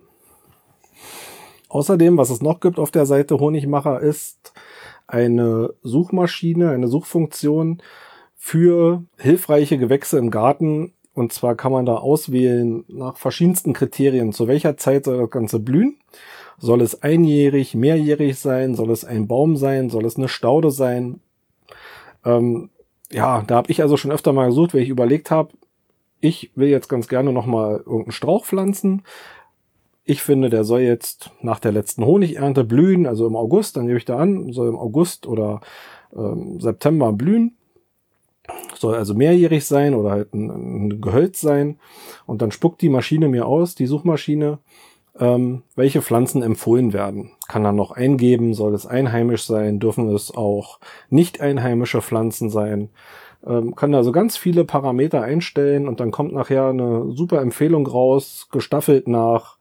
Außerdem, 1.69 2.17
was 2.19 2.31
es 2.31 2.43
noch 2.43 2.61
gibt 2.61 2.79
auf 2.79 2.91
der 2.91 3.07
Seite 3.07 3.39
Honigmacher, 3.39 4.01
ist 4.01 4.53
eine 5.07 5.75
Suchmaschine, 5.83 6.71
eine 6.71 6.89
Suchfunktion 6.89 7.83
für 8.35 9.05
hilfreiche 9.19 9.79
Gewächse 9.79 10.19
im 10.19 10.31
Garten, 10.31 10.93
und 11.19 11.33
zwar 11.33 11.57
kann 11.57 11.73
man 11.73 11.85
da 11.85 11.97
auswählen 11.97 12.85
nach 12.87 13.17
verschiedensten 13.17 13.73
Kriterien, 13.73 14.33
zu 14.33 14.47
welcher 14.47 14.77
Zeit 14.77 15.05
soll 15.05 15.19
das 15.19 15.31
Ganze 15.31 15.59
blühen. 15.59 15.97
Soll 16.59 16.81
es 16.81 17.03
einjährig, 17.03 17.75
mehrjährig 17.75 18.39
sein? 18.39 18.77
Soll 18.77 18.91
es 18.91 19.05
ein 19.05 19.27
Baum 19.27 19.57
sein? 19.57 19.91
Soll 19.91 20.05
es 20.05 20.17
eine 20.17 20.29
Staude 20.29 20.71
sein? 20.71 21.21
Ähm, 22.25 22.71
ja, 23.11 23.43
da 23.43 23.57
habe 23.57 23.71
ich 23.71 23.83
also 23.83 23.97
schon 23.97 24.13
öfter 24.13 24.33
mal 24.33 24.47
gesucht, 24.47 24.75
weil 24.75 24.83
ich 24.83 24.89
überlegt 24.89 25.33
habe, 25.33 25.51
ich 26.21 26.53
will 26.55 26.69
jetzt 26.69 26.89
ganz 26.89 27.09
gerne 27.09 27.33
nochmal 27.33 27.79
irgendeinen 27.79 28.13
Strauch 28.13 28.45
pflanzen. 28.45 29.03
Ich 30.05 30.23
finde, 30.23 30.51
der 30.51 30.63
soll 30.63 30.81
jetzt 30.81 31.33
nach 31.43 31.59
der 31.59 31.73
letzten 31.73 32.05
Honigernte 32.07 32.63
blühen, 32.63 33.07
also 33.07 33.27
im 33.27 33.35
August, 33.35 33.77
dann 33.77 33.87
nehme 33.87 33.99
ich 33.99 34.05
da 34.05 34.19
an, 34.19 34.53
soll 34.53 34.69
im 34.69 34.77
August 34.77 35.27
oder 35.27 35.61
ähm, 36.17 36.61
September 36.61 37.13
blühen 37.13 37.58
soll 38.75 38.95
also 38.95 39.15
mehrjährig 39.15 39.67
sein 39.67 39.95
oder 39.95 40.11
halt 40.11 40.35
ein, 40.35 40.51
ein 40.51 41.01
Gehölz 41.01 41.41
sein. 41.41 41.79
Und 42.27 42.43
dann 42.43 42.51
spuckt 42.51 42.81
die 42.83 42.89
Maschine 42.89 43.29
mir 43.29 43.47
aus, 43.47 43.75
die 43.75 43.87
Suchmaschine, 43.87 44.59
ähm, 45.19 45.63
welche 45.75 46.03
Pflanzen 46.03 46.43
empfohlen 46.43 46.93
werden. 46.93 47.33
Kann 47.49 47.65
dann 47.65 47.77
noch 47.77 47.93
eingeben, 47.93 48.55
soll 48.55 48.75
es 48.75 48.87
einheimisch 48.87 49.45
sein, 49.45 49.81
dürfen 49.81 50.09
es 50.15 50.35
auch 50.35 50.79
nicht 51.11 51.41
einheimische 51.41 52.03
Pflanzen 52.03 52.51
sein. 52.51 52.91
Ähm, 53.47 53.75
kann 53.75 53.95
also 53.95 54.13
ganz 54.13 54.37
viele 54.37 54.65
Parameter 54.65 55.23
einstellen 55.23 55.89
und 55.89 56.01
dann 56.01 56.11
kommt 56.11 56.33
nachher 56.33 56.69
eine 56.69 57.13
super 57.13 57.41
Empfehlung 57.41 57.87
raus, 57.87 58.49
gestaffelt 58.51 59.09
nach 59.09 59.59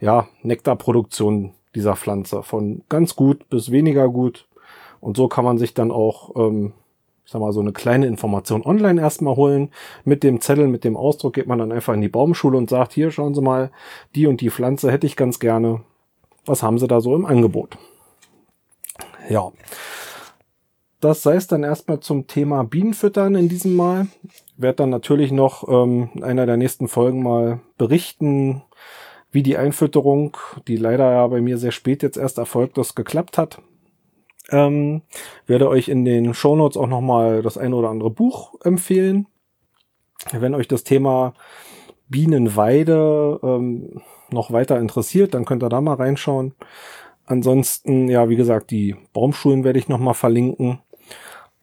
ja, 0.00 0.28
Nektarproduktion 0.42 1.52
dieser 1.74 1.96
Pflanze. 1.96 2.42
Von 2.42 2.82
ganz 2.88 3.16
gut 3.16 3.48
bis 3.48 3.70
weniger 3.70 4.08
gut. 4.08 4.46
Und 5.00 5.16
so 5.16 5.28
kann 5.28 5.44
man 5.44 5.58
sich 5.58 5.74
dann 5.74 5.90
auch 5.90 6.34
ähm, 6.36 6.72
ich 7.28 7.32
sag 7.32 7.42
mal, 7.42 7.52
so 7.52 7.60
eine 7.60 7.74
kleine 7.74 8.06
Information 8.06 8.62
online 8.64 9.02
erstmal 9.02 9.36
holen. 9.36 9.68
Mit 10.02 10.22
dem 10.22 10.40
Zettel, 10.40 10.66
mit 10.66 10.82
dem 10.82 10.96
Ausdruck 10.96 11.34
geht 11.34 11.46
man 11.46 11.58
dann 11.58 11.72
einfach 11.72 11.92
in 11.92 12.00
die 12.00 12.08
Baumschule 12.08 12.56
und 12.56 12.70
sagt, 12.70 12.94
hier 12.94 13.10
schauen 13.10 13.34
Sie 13.34 13.42
mal, 13.42 13.70
die 14.14 14.26
und 14.26 14.40
die 14.40 14.48
Pflanze 14.48 14.90
hätte 14.90 15.06
ich 15.06 15.14
ganz 15.14 15.38
gerne. 15.38 15.82
Was 16.46 16.62
haben 16.62 16.78
Sie 16.78 16.88
da 16.88 17.02
so 17.02 17.14
im 17.14 17.26
Angebot? 17.26 17.76
Ja. 19.28 19.52
das 21.00 21.22
sei 21.22 21.34
es 21.34 21.46
dann 21.46 21.64
erstmal 21.64 22.00
zum 22.00 22.28
Thema 22.28 22.64
Bienenfüttern 22.64 23.34
in 23.34 23.50
diesem 23.50 23.76
Mal. 23.76 24.06
Werde 24.56 24.76
dann 24.76 24.90
natürlich 24.90 25.30
noch 25.30 25.68
ähm, 25.68 26.08
in 26.14 26.24
einer 26.24 26.46
der 26.46 26.56
nächsten 26.56 26.88
Folgen 26.88 27.22
mal 27.22 27.60
berichten, 27.76 28.62
wie 29.30 29.42
die 29.42 29.58
Einfütterung, 29.58 30.38
die 30.66 30.76
leider 30.76 31.12
ja 31.12 31.26
bei 31.26 31.42
mir 31.42 31.58
sehr 31.58 31.72
spät 31.72 32.02
jetzt 32.02 32.16
erst 32.16 32.38
erfolgt 32.38 32.78
ist, 32.78 32.94
geklappt 32.94 33.36
hat. 33.36 33.60
Ähm, 34.50 35.02
werde 35.46 35.68
euch 35.68 35.88
in 35.88 36.04
den 36.04 36.34
Shownotes 36.34 36.76
auch 36.76 36.86
nochmal 36.86 37.42
das 37.42 37.58
eine 37.58 37.76
oder 37.76 37.90
andere 37.90 38.10
Buch 38.10 38.54
empfehlen. 38.64 39.26
Wenn 40.32 40.54
euch 40.54 40.68
das 40.68 40.84
Thema 40.84 41.34
Bienenweide 42.08 43.38
ähm, 43.42 44.00
noch 44.30 44.50
weiter 44.50 44.78
interessiert, 44.78 45.34
dann 45.34 45.44
könnt 45.44 45.62
ihr 45.62 45.68
da 45.68 45.80
mal 45.80 45.94
reinschauen. 45.94 46.54
Ansonsten, 47.26 48.08
ja, 48.08 48.28
wie 48.30 48.36
gesagt, 48.36 48.70
die 48.70 48.96
Baumschulen 49.12 49.64
werde 49.64 49.78
ich 49.78 49.88
nochmal 49.88 50.14
verlinken 50.14 50.80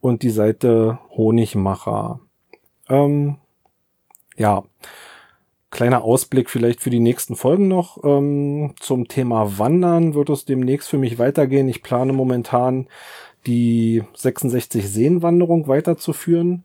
und 0.00 0.22
die 0.22 0.30
Seite 0.30 1.00
Honigmacher. 1.10 2.20
Ähm, 2.88 3.38
ja, 4.36 4.62
kleiner 5.76 6.02
Ausblick 6.02 6.48
vielleicht 6.48 6.80
für 6.80 6.88
die 6.88 7.00
nächsten 7.00 7.36
Folgen 7.36 7.68
noch. 7.68 8.02
Ähm, 8.02 8.72
zum 8.80 9.08
Thema 9.08 9.58
Wandern 9.58 10.14
wird 10.14 10.30
es 10.30 10.46
demnächst 10.46 10.88
für 10.88 10.96
mich 10.96 11.18
weitergehen. 11.18 11.68
Ich 11.68 11.82
plane 11.82 12.14
momentan 12.14 12.86
die 13.46 14.02
66 14.14 14.88
Seenwanderung 14.88 15.68
weiterzuführen. 15.68 16.64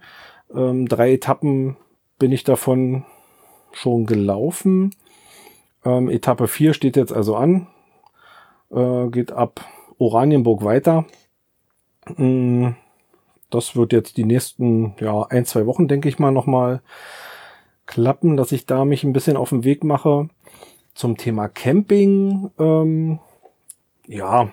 Ähm, 0.56 0.88
drei 0.88 1.12
Etappen 1.12 1.76
bin 2.20 2.32
ich 2.32 2.46
davon 2.46 3.04
schon 3.74 4.06
gelaufen. 4.06 4.96
Ähm, 5.84 6.10
Etappe 6.10 6.48
4 6.48 6.74
steht 6.74 6.96
jetzt 6.96 7.12
also 7.12 7.36
an. 7.36 7.68
Äh, 8.72 9.08
geht 9.10 9.34
ab 9.34 9.66
Oranienburg 9.98 10.64
weiter. 10.64 11.06
Mm, 12.16 12.70
das 13.50 13.76
wird 13.76 13.92
jetzt 13.92 14.16
die 14.16 14.24
nächsten 14.24 14.96
ja, 15.02 15.24
ein, 15.24 15.44
zwei 15.44 15.66
Wochen, 15.66 15.90
denke 15.90 16.08
ich 16.08 16.18
mal, 16.18 16.32
nochmal 16.32 16.82
klappen, 17.92 18.38
dass 18.38 18.54
ich 18.54 18.66
da 18.66 18.86
mich 18.86 19.04
ein 19.04 19.14
bisschen 19.14 19.36
auf 19.38 19.50
den 19.50 19.66
Weg 19.66 19.84
mache. 19.84 20.30
Zum 20.96 21.18
Thema 21.18 21.48
Camping, 21.50 22.50
ähm, 22.58 23.20
ja, 24.08 24.50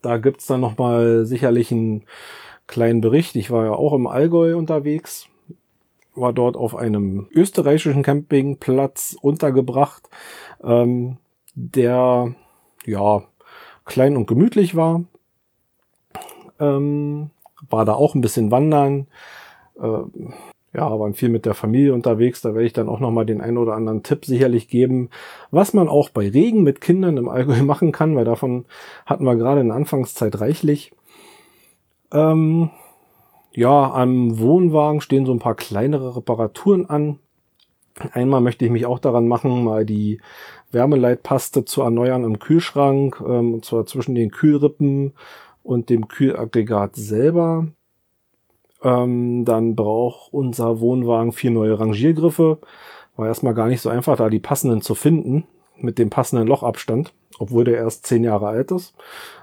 da 0.00 0.16
gibt's 0.18 0.46
dann 0.46 0.60
nochmal 0.60 1.26
sicherlich 1.26 1.72
einen 1.72 2.04
kleinen 2.68 3.00
Bericht. 3.00 3.34
Ich 3.34 3.50
war 3.50 3.64
ja 3.64 3.72
auch 3.72 3.92
im 3.94 4.06
Allgäu 4.06 4.56
unterwegs, 4.56 5.26
war 6.14 6.32
dort 6.32 6.56
auf 6.56 6.76
einem 6.76 7.28
österreichischen 7.32 8.02
Campingplatz 8.02 9.16
untergebracht, 9.20 10.08
ähm, 10.62 11.18
der 11.54 12.34
ja 12.86 13.22
klein 13.84 14.16
und 14.16 14.26
gemütlich 14.26 14.76
war. 14.76 15.02
Ähm, 16.60 17.30
war 17.68 17.84
da 17.84 17.94
auch 17.94 18.14
ein 18.14 18.20
bisschen 18.20 18.52
wandern. 18.52 19.08
Äh, 19.80 20.02
ja, 20.78 20.98
waren 21.00 21.12
viel 21.12 21.28
mit 21.28 21.44
der 21.44 21.54
Familie 21.54 21.92
unterwegs. 21.92 22.40
Da 22.40 22.54
werde 22.54 22.66
ich 22.66 22.72
dann 22.72 22.88
auch 22.88 23.00
nochmal 23.00 23.26
den 23.26 23.40
einen 23.40 23.58
oder 23.58 23.74
anderen 23.74 24.04
Tipp 24.04 24.24
sicherlich 24.24 24.68
geben, 24.68 25.10
was 25.50 25.74
man 25.74 25.88
auch 25.88 26.08
bei 26.08 26.28
Regen 26.28 26.62
mit 26.62 26.80
Kindern 26.80 27.16
im 27.16 27.28
Allgäu 27.28 27.62
machen 27.64 27.90
kann, 27.90 28.14
weil 28.14 28.24
davon 28.24 28.64
hatten 29.04 29.24
wir 29.24 29.34
gerade 29.34 29.60
in 29.60 29.68
der 29.68 29.76
Anfangszeit 29.76 30.40
reichlich. 30.40 30.92
Ähm, 32.12 32.70
ja, 33.52 33.92
am 33.92 34.38
Wohnwagen 34.38 35.00
stehen 35.00 35.26
so 35.26 35.32
ein 35.32 35.40
paar 35.40 35.56
kleinere 35.56 36.16
Reparaturen 36.16 36.88
an. 36.88 37.18
Einmal 38.12 38.40
möchte 38.40 38.64
ich 38.64 38.70
mich 38.70 38.86
auch 38.86 39.00
daran 39.00 39.26
machen, 39.26 39.64
mal 39.64 39.84
die 39.84 40.20
Wärmeleitpaste 40.70 41.64
zu 41.64 41.82
erneuern 41.82 42.22
im 42.22 42.38
Kühlschrank, 42.38 43.20
ähm, 43.20 43.54
und 43.54 43.64
zwar 43.64 43.84
zwischen 43.84 44.14
den 44.14 44.30
Kühlrippen 44.30 45.14
und 45.64 45.90
dem 45.90 46.06
Kühlaggregat 46.06 46.94
selber. 46.94 47.66
Ähm, 48.82 49.44
dann 49.44 49.74
braucht 49.74 50.32
unser 50.32 50.80
Wohnwagen 50.80 51.32
vier 51.32 51.50
neue 51.50 51.78
Rangiergriffe. 51.78 52.58
War 53.16 53.26
erstmal 53.26 53.54
gar 53.54 53.68
nicht 53.68 53.80
so 53.80 53.88
einfach, 53.88 54.16
da 54.16 54.28
die 54.28 54.38
passenden 54.38 54.80
zu 54.80 54.94
finden, 54.94 55.44
mit 55.76 55.98
dem 55.98 56.10
passenden 56.10 56.46
Lochabstand, 56.46 57.12
obwohl 57.38 57.64
der 57.64 57.76
erst 57.76 58.06
zehn 58.06 58.22
Jahre 58.22 58.48
alt 58.48 58.70
ist. 58.70 58.94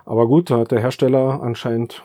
Aber 0.06 0.28
gut, 0.28 0.50
da 0.50 0.60
hat 0.60 0.72
der 0.72 0.80
Hersteller 0.80 1.42
anscheinend 1.42 2.04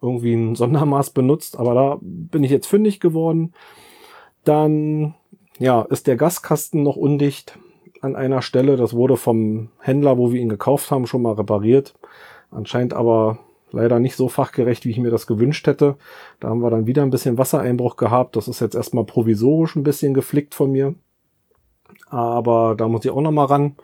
irgendwie 0.00 0.34
ein 0.34 0.56
Sondermaß 0.56 1.10
benutzt, 1.10 1.58
aber 1.58 1.74
da 1.74 1.98
bin 2.00 2.42
ich 2.42 2.50
jetzt 2.50 2.66
fündig 2.66 2.98
geworden. 2.98 3.54
Dann, 4.44 5.14
ja, 5.58 5.82
ist 5.82 6.08
der 6.08 6.16
Gaskasten 6.16 6.82
noch 6.82 6.96
undicht 6.96 7.56
an 8.00 8.16
einer 8.16 8.42
Stelle. 8.42 8.76
Das 8.76 8.94
wurde 8.94 9.16
vom 9.16 9.68
Händler, 9.78 10.18
wo 10.18 10.32
wir 10.32 10.40
ihn 10.40 10.48
gekauft 10.48 10.90
haben, 10.90 11.06
schon 11.06 11.22
mal 11.22 11.34
repariert. 11.34 11.94
Anscheinend 12.50 12.94
aber 12.94 13.38
leider 13.72 13.98
nicht 13.98 14.16
so 14.16 14.28
fachgerecht, 14.28 14.84
wie 14.84 14.90
ich 14.90 14.98
mir 14.98 15.10
das 15.10 15.26
gewünscht 15.26 15.66
hätte. 15.66 15.96
Da 16.40 16.48
haben 16.48 16.60
wir 16.60 16.70
dann 16.70 16.86
wieder 16.86 17.02
ein 17.02 17.10
bisschen 17.10 17.38
Wassereinbruch 17.38 17.96
gehabt. 17.96 18.36
Das 18.36 18.48
ist 18.48 18.60
jetzt 18.60 18.74
erstmal 18.74 19.04
provisorisch 19.04 19.76
ein 19.76 19.82
bisschen 19.82 20.14
geflickt 20.14 20.54
von 20.54 20.72
mir. 20.72 20.94
Aber 22.08 22.74
da 22.76 22.88
muss 22.88 23.04
ich 23.04 23.10
auch 23.10 23.20
noch 23.20 23.30
mal 23.30 23.46
ran. 23.46 23.76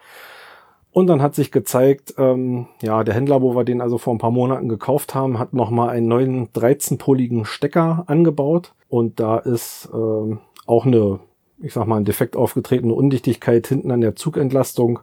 Und 0.90 1.06
dann 1.06 1.22
hat 1.22 1.34
sich 1.34 1.52
gezeigt, 1.52 2.14
ähm, 2.18 2.66
ja, 2.82 3.04
der 3.04 3.14
Händler, 3.14 3.42
wo 3.42 3.54
wir 3.54 3.64
den 3.64 3.80
also 3.80 3.98
vor 3.98 4.14
ein 4.14 4.18
paar 4.18 4.30
Monaten 4.30 4.68
gekauft 4.68 5.14
haben, 5.14 5.38
hat 5.38 5.52
noch 5.52 5.70
mal 5.70 5.90
einen 5.90 6.08
neuen 6.08 6.48
13-poligen 6.48 7.44
Stecker 7.44 8.04
angebaut. 8.06 8.74
Und 8.88 9.20
da 9.20 9.38
ist 9.38 9.88
ähm, 9.92 10.40
auch 10.66 10.86
eine, 10.86 11.20
ich 11.62 11.72
sag 11.74 11.86
mal, 11.86 11.96
ein 11.96 12.04
defekt 12.04 12.36
aufgetretene 12.36 12.94
Undichtigkeit 12.94 13.66
hinten 13.66 13.90
an 13.90 14.00
der 14.00 14.16
Zugentlastung. 14.16 15.00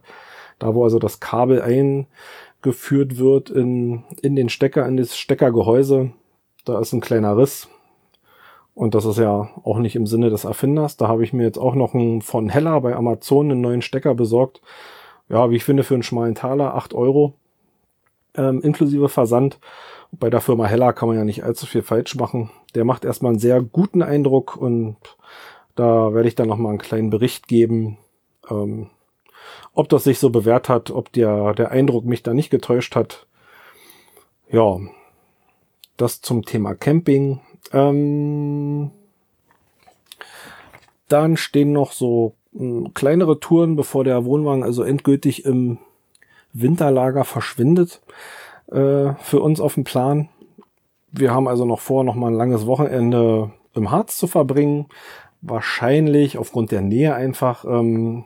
Da, 0.58 0.74
wo 0.74 0.84
also 0.84 0.98
das 0.98 1.20
Kabel 1.20 1.60
ein 1.60 2.06
geführt 2.62 3.18
wird 3.18 3.50
in, 3.50 4.04
in 4.22 4.36
den 4.36 4.48
Stecker, 4.48 4.86
in 4.86 4.96
das 4.96 5.16
Steckergehäuse. 5.16 6.12
Da 6.64 6.80
ist 6.80 6.92
ein 6.92 7.00
kleiner 7.00 7.36
Riss. 7.36 7.68
Und 8.74 8.94
das 8.94 9.06
ist 9.06 9.18
ja 9.18 9.48
auch 9.64 9.78
nicht 9.78 9.96
im 9.96 10.06
Sinne 10.06 10.28
des 10.28 10.44
Erfinders. 10.44 10.96
Da 10.96 11.08
habe 11.08 11.24
ich 11.24 11.32
mir 11.32 11.44
jetzt 11.44 11.58
auch 11.58 11.74
noch 11.74 11.94
einen 11.94 12.20
von 12.20 12.48
Heller 12.48 12.80
bei 12.80 12.94
Amazon 12.94 13.50
einen 13.50 13.60
neuen 13.62 13.82
Stecker 13.82 14.14
besorgt. 14.14 14.60
Ja, 15.28 15.50
wie 15.50 15.56
ich 15.56 15.64
finde, 15.64 15.82
für 15.82 15.94
einen 15.94 16.02
schmalen 16.02 16.34
Taler, 16.34 16.74
8 16.74 16.92
Euro. 16.92 17.34
Ähm, 18.34 18.60
inklusive 18.60 19.08
Versand. 19.08 19.58
Bei 20.12 20.28
der 20.28 20.40
Firma 20.40 20.66
Heller 20.66 20.92
kann 20.92 21.08
man 21.08 21.16
ja 21.16 21.24
nicht 21.24 21.42
allzu 21.42 21.66
viel 21.66 21.82
falsch 21.82 22.16
machen. 22.16 22.50
Der 22.74 22.84
macht 22.84 23.04
erstmal 23.04 23.30
einen 23.30 23.38
sehr 23.38 23.62
guten 23.62 24.02
Eindruck 24.02 24.56
und 24.56 24.96
da 25.74 26.12
werde 26.12 26.28
ich 26.28 26.34
dann 26.34 26.48
noch 26.48 26.58
mal 26.58 26.70
einen 26.70 26.78
kleinen 26.78 27.10
Bericht 27.10 27.48
geben, 27.48 27.98
ähm, 28.50 28.90
ob 29.72 29.88
das 29.88 30.04
sich 30.04 30.18
so 30.18 30.30
bewährt 30.30 30.68
hat, 30.68 30.90
ob 30.90 31.12
der, 31.12 31.54
der 31.54 31.70
Eindruck 31.70 32.04
mich 32.04 32.22
da 32.22 32.34
nicht 32.34 32.50
getäuscht 32.50 32.96
hat. 32.96 33.26
Ja, 34.50 34.78
das 35.96 36.20
zum 36.20 36.44
Thema 36.44 36.74
Camping. 36.74 37.40
Ähm, 37.72 38.90
dann 41.08 41.36
stehen 41.36 41.72
noch 41.72 41.92
so 41.92 42.34
mh, 42.52 42.60
hm, 42.60 42.94
kleinere 42.94 43.40
Touren, 43.40 43.76
bevor 43.76 44.04
der 44.04 44.24
Wohnwagen 44.24 44.62
also 44.62 44.82
endgültig 44.82 45.44
im 45.44 45.78
Winterlager 46.52 47.24
verschwindet, 47.24 48.00
äh, 48.68 49.12
für 49.18 49.40
uns 49.40 49.60
auf 49.60 49.74
dem 49.74 49.84
Plan. 49.84 50.28
Wir 51.12 51.32
haben 51.32 51.48
also 51.48 51.64
noch 51.64 51.80
vor, 51.80 52.04
noch 52.04 52.14
mal 52.14 52.28
ein 52.28 52.34
langes 52.34 52.66
Wochenende 52.66 53.52
im 53.74 53.90
Harz 53.90 54.16
zu 54.16 54.26
verbringen. 54.26 54.86
Wahrscheinlich 55.40 56.38
aufgrund 56.38 56.72
der 56.72 56.80
Nähe 56.80 57.14
einfach 57.14 57.64
ähm, 57.64 58.24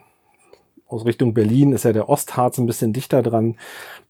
aus 0.90 1.06
Richtung 1.06 1.34
Berlin 1.34 1.72
ist 1.72 1.84
ja 1.84 1.92
der 1.92 2.08
Ostharz 2.08 2.58
ein 2.58 2.66
bisschen 2.66 2.92
dichter 2.92 3.22
dran. 3.22 3.56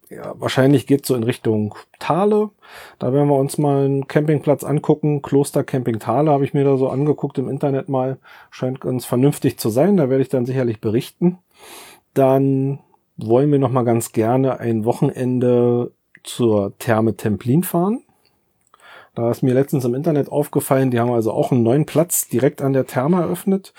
Ja, 0.09 0.35
wahrscheinlich 0.39 0.89
geht 0.89 1.07
so 1.07 1.15
in 1.15 1.23
Richtung 1.23 1.77
Thale. 2.01 2.51
Da 2.99 3.13
werden 3.13 3.29
wir 3.29 3.37
uns 3.37 3.59
mal 3.59 3.85
einen 3.85 4.09
Campingplatz 4.09 4.65
angucken. 4.65 5.23
Kloster 5.23 5.63
Camping 5.63 6.01
Thale 6.01 6.31
habe 6.31 6.45
ich 6.45 6.53
mir 6.53 6.65
da 6.65 6.77
so 6.77 6.89
angeguckt 6.89 7.39
im 7.39 7.49
Internet 7.49 7.89
mal. 7.89 8.19
Scheint 8.51 8.81
ganz 8.81 9.05
vernünftig 9.05 9.59
zu 9.59 9.69
sein. 9.69 9.97
Da 9.97 10.11
werde 10.11 10.23
ich 10.23 10.29
dann 10.29 10.47
sicherlich 10.47 10.81
berichten. 10.81 11.39
Dann 12.13 12.81
wollen 13.17 13.53
wir 13.53 13.61
noch 13.61 13.71
mal 13.71 13.85
ganz 13.85 14.11
gerne 14.11 14.59
ein 14.59 14.85
Wochenende 14.85 15.93
zur 16.25 16.77
Therme 16.79 17.17
Templin 17.17 17.63
fahren. 17.63 18.03
Da 19.15 19.31
ist 19.31 19.43
mir 19.43 19.55
letztens 19.55 19.85
im 19.85 19.95
Internet 19.95 20.29
aufgefallen, 20.31 20.91
die 20.91 21.01
haben 21.01 21.11
also 21.11 21.33
auch 21.33 21.53
einen 21.53 21.63
neuen 21.63 21.87
Platz 21.87 22.29
direkt 22.29 22.63
an 22.63 22.73
der 22.73 22.87
Therme 22.87 23.21
eröffnet. 23.21 23.75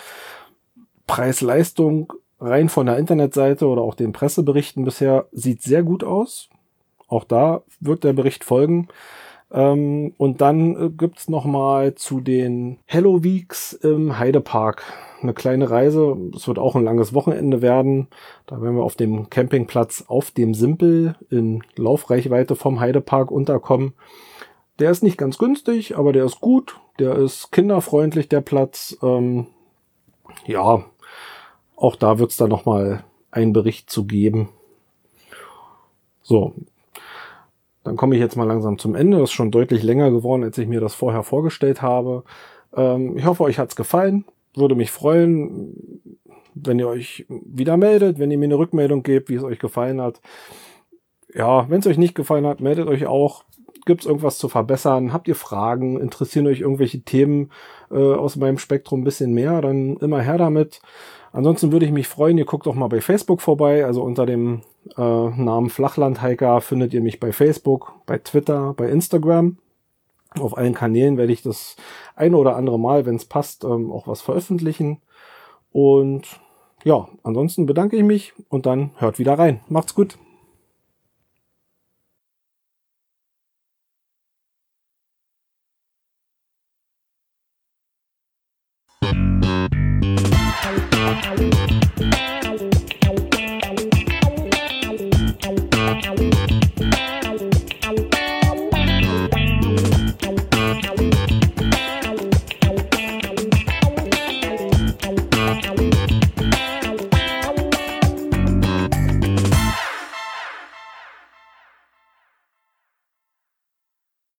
Preis-Leistung 1.08 2.14
rein 2.42 2.68
von 2.68 2.88
der 2.88 2.98
Internetseite 2.98 3.68
oder 3.68 3.82
auch 3.82 3.96
den 3.96 4.12
Presseberichten 4.12 4.84
bisher 4.84 5.28
sieht 5.32 5.62
sehr 5.62 5.84
gut 5.84 6.04
aus. 6.04 6.50
Auch 7.08 7.24
da 7.24 7.62
wird 7.80 8.04
der 8.04 8.14
Bericht 8.14 8.44
folgen. 8.44 8.88
Ähm, 9.52 10.14
und 10.18 10.42
dann 10.42 10.76
äh, 10.76 10.90
gibt's 10.90 11.30
noch 11.30 11.46
mal 11.46 11.96
zu 11.96 12.22
den 12.22 12.80
Hello 12.86 13.24
Weeks 13.24 13.74
im 13.74 14.18
Heidepark 14.18 14.84
eine 15.22 15.34
kleine 15.34 15.70
Reise. 15.70 16.18
Es 16.36 16.48
wird 16.48 16.58
auch 16.58 16.76
ein 16.76 16.84
langes 16.84 17.14
Wochenende 17.14 17.62
werden. 17.62 18.08
Da 18.48 18.62
werden 18.62 18.76
wir 18.76 18.84
auf 18.84 18.96
dem 18.96 19.30
Campingplatz 19.30 20.06
auf 20.08 20.32
dem 20.32 20.54
Simpel 20.54 21.16
in 21.30 21.64
Laufreichweite 21.76 22.56
vom 22.56 22.80
Heidepark 22.80 23.30
unterkommen. 23.30 23.94
Der 24.80 24.90
ist 24.90 25.04
nicht 25.04 25.18
ganz 25.18 25.38
günstig, 25.38 25.98
aber 25.98 26.14
der 26.14 26.26
ist 26.26 26.40
gut. 26.40 26.80
Der 26.98 27.16
ist 27.16 27.52
kinderfreundlich, 27.52 28.30
der 28.30 28.42
Platz. 28.42 28.98
Ähm, 29.04 29.48
ja, 30.46 30.86
auch 31.82 31.96
da 31.96 32.20
wird 32.20 32.32
es 32.32 32.38
dann 32.38 32.50
nochmal 32.50 33.04
einen 33.32 33.54
Bericht 33.54 33.90
zu 33.90 34.06
geben. 34.06 34.50
So. 36.22 36.54
dann 37.84 37.98
komme 37.98 38.16
ich 38.16 38.22
jetzt 38.22 38.38
mal 38.38 38.48
langsam 38.48 38.78
zum 38.78 38.94
Ende. 38.94 39.18
Das 39.18 39.32
ist 39.32 39.34
schon 39.34 39.50
deutlich 39.50 39.82
länger 39.82 40.12
geworden, 40.12 40.44
als 40.44 40.58
ich 40.60 40.68
mir 40.68 40.80
das 40.80 40.94
vorher 40.94 41.24
vorgestellt 41.24 41.82
habe. 41.82 42.24
Ähm, 42.76 43.18
ich 43.18 43.26
hoffe, 43.26 43.44
euch 43.44 43.58
hat's 43.58 43.76
gefallen. 43.76 44.26
Würde 44.54 44.76
mich 44.76 44.92
freuen, 44.92 46.14
wenn 46.54 46.78
ihr 46.78 46.88
euch 46.88 47.26
wieder 47.30 47.78
meldet, 47.78 48.20
wenn 48.20 48.30
ihr 48.30 48.38
mir 48.38 48.46
eine 48.46 48.60
Rückmeldung 48.60 49.02
gebt, 49.02 49.30
wie 49.30 49.36
es 49.36 49.44
euch 49.44 49.58
gefallen 49.58 50.00
hat. 50.00 50.22
Ja, 51.34 51.68
wenn 51.70 51.80
es 51.80 51.88
euch 51.88 51.98
nicht 51.98 52.14
gefallen 52.14 52.46
hat, 52.46 52.60
meldet 52.60 52.88
euch 52.88 53.08
auch. 53.08 53.44
Gibt 53.88 54.02
es 54.02 54.08
irgendwas 54.08 54.38
zu 54.38 54.50
verbessern? 54.50 55.14
Habt 55.14 55.28
ihr 55.28 55.36
Fragen? 55.36 56.00
Interessieren 56.00 56.46
euch 56.46 56.60
irgendwelche 56.60 57.02
Themen 57.02 57.52
äh, 57.90 57.96
aus 57.96 58.36
meinem 58.36 58.60
Spektrum 58.60 59.02
ein 59.02 59.06
bisschen 59.06 59.34
mehr? 59.34 59.62
Dann 59.62 59.98
immer 59.98 60.22
her 60.22 60.38
damit. 60.38 60.82
Ansonsten 61.34 61.72
würde 61.72 61.86
ich 61.86 61.92
mich 61.92 62.08
freuen, 62.08 62.38
ihr 62.38 62.46
guckt 62.46 62.66
doch 62.66 62.76
mal 62.76 62.88
bei 62.88 63.02
Facebook 63.02 63.42
vorbei. 63.42 63.86
Also 63.86 64.04
unter 64.04 64.26
dem 64.26 64.62
äh, 64.98 65.02
Namen 65.02 65.70
Flachlandhiker 65.70 66.62
findet 66.62 66.94
ihr 66.94 67.02
mich 67.02 67.20
bei 67.20 67.32
Facebook, 67.32 67.94
bei 68.06 68.18
Twitter, 68.18 68.74
bei 68.74 68.90
Instagram. 68.90 69.58
Auf 70.40 70.58
allen 70.58 70.74
Kanälen 70.74 71.18
werde 71.18 71.34
ich 71.34 71.42
das 71.42 71.76
eine 72.16 72.38
oder 72.38 72.56
andere 72.56 72.80
Mal, 72.80 73.06
wenn 73.06 73.16
es 73.16 73.26
passt, 73.26 73.64
ähm, 73.64 73.92
auch 73.92 74.08
was 74.08 74.22
veröffentlichen. 74.22 75.02
Und 75.72 76.40
ja, 76.84 77.08
ansonsten 77.24 77.66
bedanke 77.66 77.96
ich 77.96 78.04
mich 78.04 78.34
und 78.50 78.66
dann 78.66 78.92
hört 78.98 79.20
wieder 79.20 79.38
rein. 79.38 79.62
Macht's 79.70 79.96
gut. 79.96 80.18